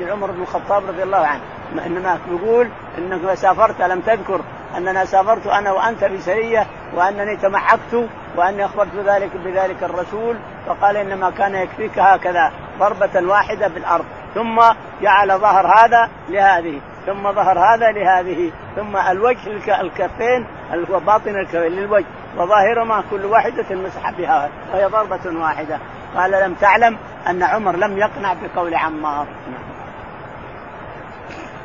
لعمر 0.00 0.30
بن 0.30 0.42
الخطاب 0.42 0.82
رضي 0.88 1.02
الله 1.02 1.26
عنه. 1.26 1.40
إنما 1.86 2.18
يقول 2.30 2.68
إنك 2.98 3.34
سافرت 3.34 3.80
لم 3.80 4.00
تذكر 4.00 4.40
أننا 4.76 5.04
سافرت 5.04 5.46
أنا 5.46 5.72
وأنت 5.72 6.04
بسرية 6.04 6.66
وأنني 6.94 7.36
تمعكت 7.36 8.08
وأني 8.36 8.64
أخبرت 8.64 8.94
ذلك 9.06 9.30
بذلك 9.44 9.82
الرسول 9.82 10.36
فقال 10.66 10.96
إنما 10.96 11.30
كان 11.30 11.54
يكفيك 11.54 11.98
هكذا 11.98 12.52
ضربة 12.78 13.28
واحدة 13.28 13.68
في 13.68 13.78
الأرض 13.78 14.04
ثم 14.34 14.60
جعل 15.02 15.38
ظهر 15.38 15.66
هذا 15.66 16.08
لهذه 16.28 16.80
ثم 17.06 17.32
ظهر 17.32 17.58
هذا 17.58 17.90
لهذه 17.92 18.50
ثم 18.76 18.96
الوجه 18.96 19.80
الكفين 19.80 20.46
باطن 21.06 21.36
الكفين 21.36 21.72
للوجه. 21.72 22.04
وظاهرهما 22.38 23.04
كل 23.10 23.24
واحدة 23.24 23.76
مسح 23.76 24.10
بها 24.10 24.48
وهي 24.72 24.84
ضربة 24.84 25.40
واحدة. 25.40 25.78
قال 26.16 26.30
لم 26.30 26.54
تعلم 26.54 26.98
أن 27.26 27.42
عمر 27.42 27.76
لم 27.76 27.98
يقنع 27.98 28.34
بقول 28.34 28.74
عمار. 28.74 29.26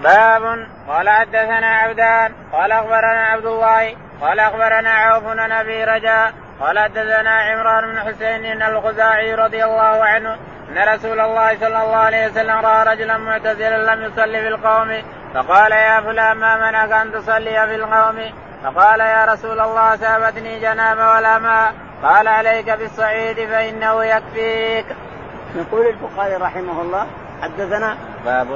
باب 0.04 0.68
قال 0.88 1.10
حدثنا 1.10 1.68
عبدان 1.68 2.34
قال 2.54 2.72
أخبرنا 2.72 3.26
عبد 3.26 3.46
الله 3.46 3.96
قال 4.22 4.40
أخبرنا 4.40 4.90
عوف 4.90 5.24
بن 5.24 5.52
أبي 5.52 5.84
رجاء 5.84 6.34
قال 6.60 6.80
حدثنا 6.80 7.30
عمران 7.30 7.92
بن 7.92 8.00
حسين 8.00 8.62
الخزاعي 8.62 9.36
رضي 9.36 9.64
الله 9.64 10.06
عنه 10.06 10.38
إن 10.70 10.94
رسول 10.94 11.20
الله 11.20 11.60
صلى 11.60 11.84
الله 11.84 11.96
عليه 11.96 12.28
وسلم 12.28 12.66
رأى 12.66 12.96
رجلا 12.96 13.18
معتزلا 13.18 13.96
لم 13.96 14.02
يصلي 14.02 14.42
في 14.42 14.48
القوم 14.48 15.02
فقال 15.34 15.72
يا 15.72 16.02
فلان 16.02 16.38
ما 16.38 16.58
منعك 16.58 16.92
أن 16.92 17.12
تصلي 17.12 17.68
في 17.68 17.76
القوم؟ 17.76 18.20
فقال 18.64 19.00
يا 19.00 19.26
رسول 19.26 19.60
الله 19.60 19.96
سابتني 19.96 20.60
جنابه 20.60 21.12
ولا 21.12 21.40
ماء 21.40 21.74
قال 22.04 22.28
عليك 22.28 22.70
بالصعيد 22.70 23.36
فإنه 23.36 24.04
يكفيك. 24.04 24.86
يقول 25.56 25.88
البخاري 25.88 26.36
رحمه 26.36 26.82
الله 26.82 27.08
حدثنا 27.42 27.98
باب 28.26 28.48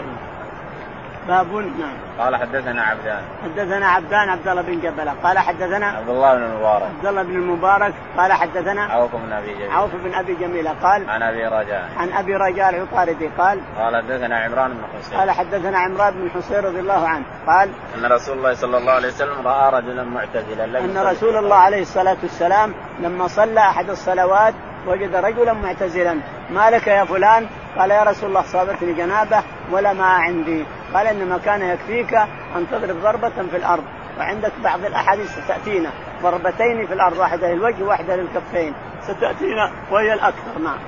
باب 1.27 1.53
نعم. 1.53 1.97
قال 2.19 2.35
حدثنا 2.35 2.83
عبدان. 2.83 3.21
حدثنا 3.43 3.87
عبدان 3.87 4.29
عبد 4.29 4.47
الله 4.47 4.61
بن 4.61 4.79
جبله 4.79 5.13
قال 5.23 5.39
حدثنا 5.39 5.87
عبد 5.87 6.09
الله 6.09 6.35
بن 6.35 6.43
المبارك. 6.43 6.83
عبد 6.83 7.05
الله 7.05 7.23
بن 7.23 7.35
المبارك. 7.35 7.93
قال 8.17 8.33
حدثنا 8.33 8.83
عوف 8.83 9.15
بن 9.15 9.33
أبي 9.33 9.53
جميل. 9.53 9.71
عوف 9.71 9.91
بن 9.95 10.13
أبي 10.13 10.35
جميله 10.35 10.75
قال 10.83 11.09
عن 11.09 11.21
أبي 11.21 11.45
رجاء. 11.45 11.89
عن 11.97 12.09
أبي 12.11 12.35
رجاء 12.35 12.69
العطاردي 12.69 13.29
قال 13.37 13.59
قال 13.77 13.95
حدثنا 13.95 14.37
عمران 14.39 14.71
بن 14.71 14.83
حسين. 14.99 15.19
قال 15.19 15.31
حدثنا 15.31 15.79
عمران 15.79 16.13
بن 16.13 16.29
حسين 16.29 16.59
رضي 16.59 16.79
الله 16.79 17.07
عنه. 17.07 17.25
قال 17.47 17.69
أن 17.97 18.11
رسول 18.11 18.37
الله 18.37 18.53
صلى 18.53 18.77
الله 18.77 18.91
عليه 18.91 19.07
وسلم 19.07 19.47
رأى 19.47 19.81
رجلا 19.81 20.03
معتزلا 20.03 20.79
أن 20.79 20.97
رسول 20.97 21.37
الله 21.37 21.55
عليه 21.55 21.81
الصلاة 21.81 22.17
والسلام 22.23 22.73
لما 22.99 23.27
صلى 23.27 23.59
أحد 23.59 23.89
الصلوات 23.89 24.53
وجد 24.87 25.15
رجلا 25.15 25.53
معتزلا. 25.53 26.17
ما 26.49 26.69
لك 26.69 26.87
يا 26.87 27.03
فلان؟ 27.03 27.47
قال 27.77 27.91
يا 27.91 28.03
رسول 28.03 28.29
الله 28.29 28.41
صابتني 28.41 28.93
جنابة 28.93 29.43
ولا 29.71 29.93
ما 29.93 30.05
عندي. 30.05 30.65
قال 30.93 31.07
إنما 31.07 31.37
كان 31.37 31.61
يكفيك 31.61 32.13
أن 32.55 32.67
تضرب 32.71 33.01
ضربة 33.01 33.29
في 33.51 33.57
الأرض 33.57 33.83
وعندك 34.19 34.51
بعض 34.63 34.85
الأحاديث 34.85 35.39
ستأتينا. 35.39 35.91
ضربتين 36.23 36.87
في 36.87 36.93
الأرض 36.93 37.17
واحدة 37.17 37.53
للوجه 37.53 37.83
واحدة 37.83 38.15
للكفين. 38.15 38.73
ستأتينا 39.01 39.71
وهي 39.91 40.13
الأكثر 40.13 40.59
نعم. 40.63 40.79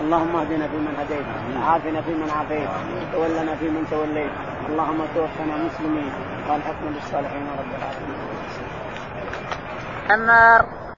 اللهم 0.00 0.36
اهدنا 0.36 0.68
فيمن 0.68 0.94
هديت 0.98 1.26
وعافنا 1.56 2.00
فيمن 2.02 2.30
عافيت 2.30 2.68
وتولنا 3.14 3.54
فيمن 3.54 3.86
توليت. 3.90 4.30
اللهم 4.68 4.98
توفنا 5.14 5.56
مسلمين 5.56 6.12
والحقنا 6.48 6.90
بالصالحين 6.94 7.46
رب 7.58 7.72
العالمين. 7.78 8.18
عمار 10.10 10.78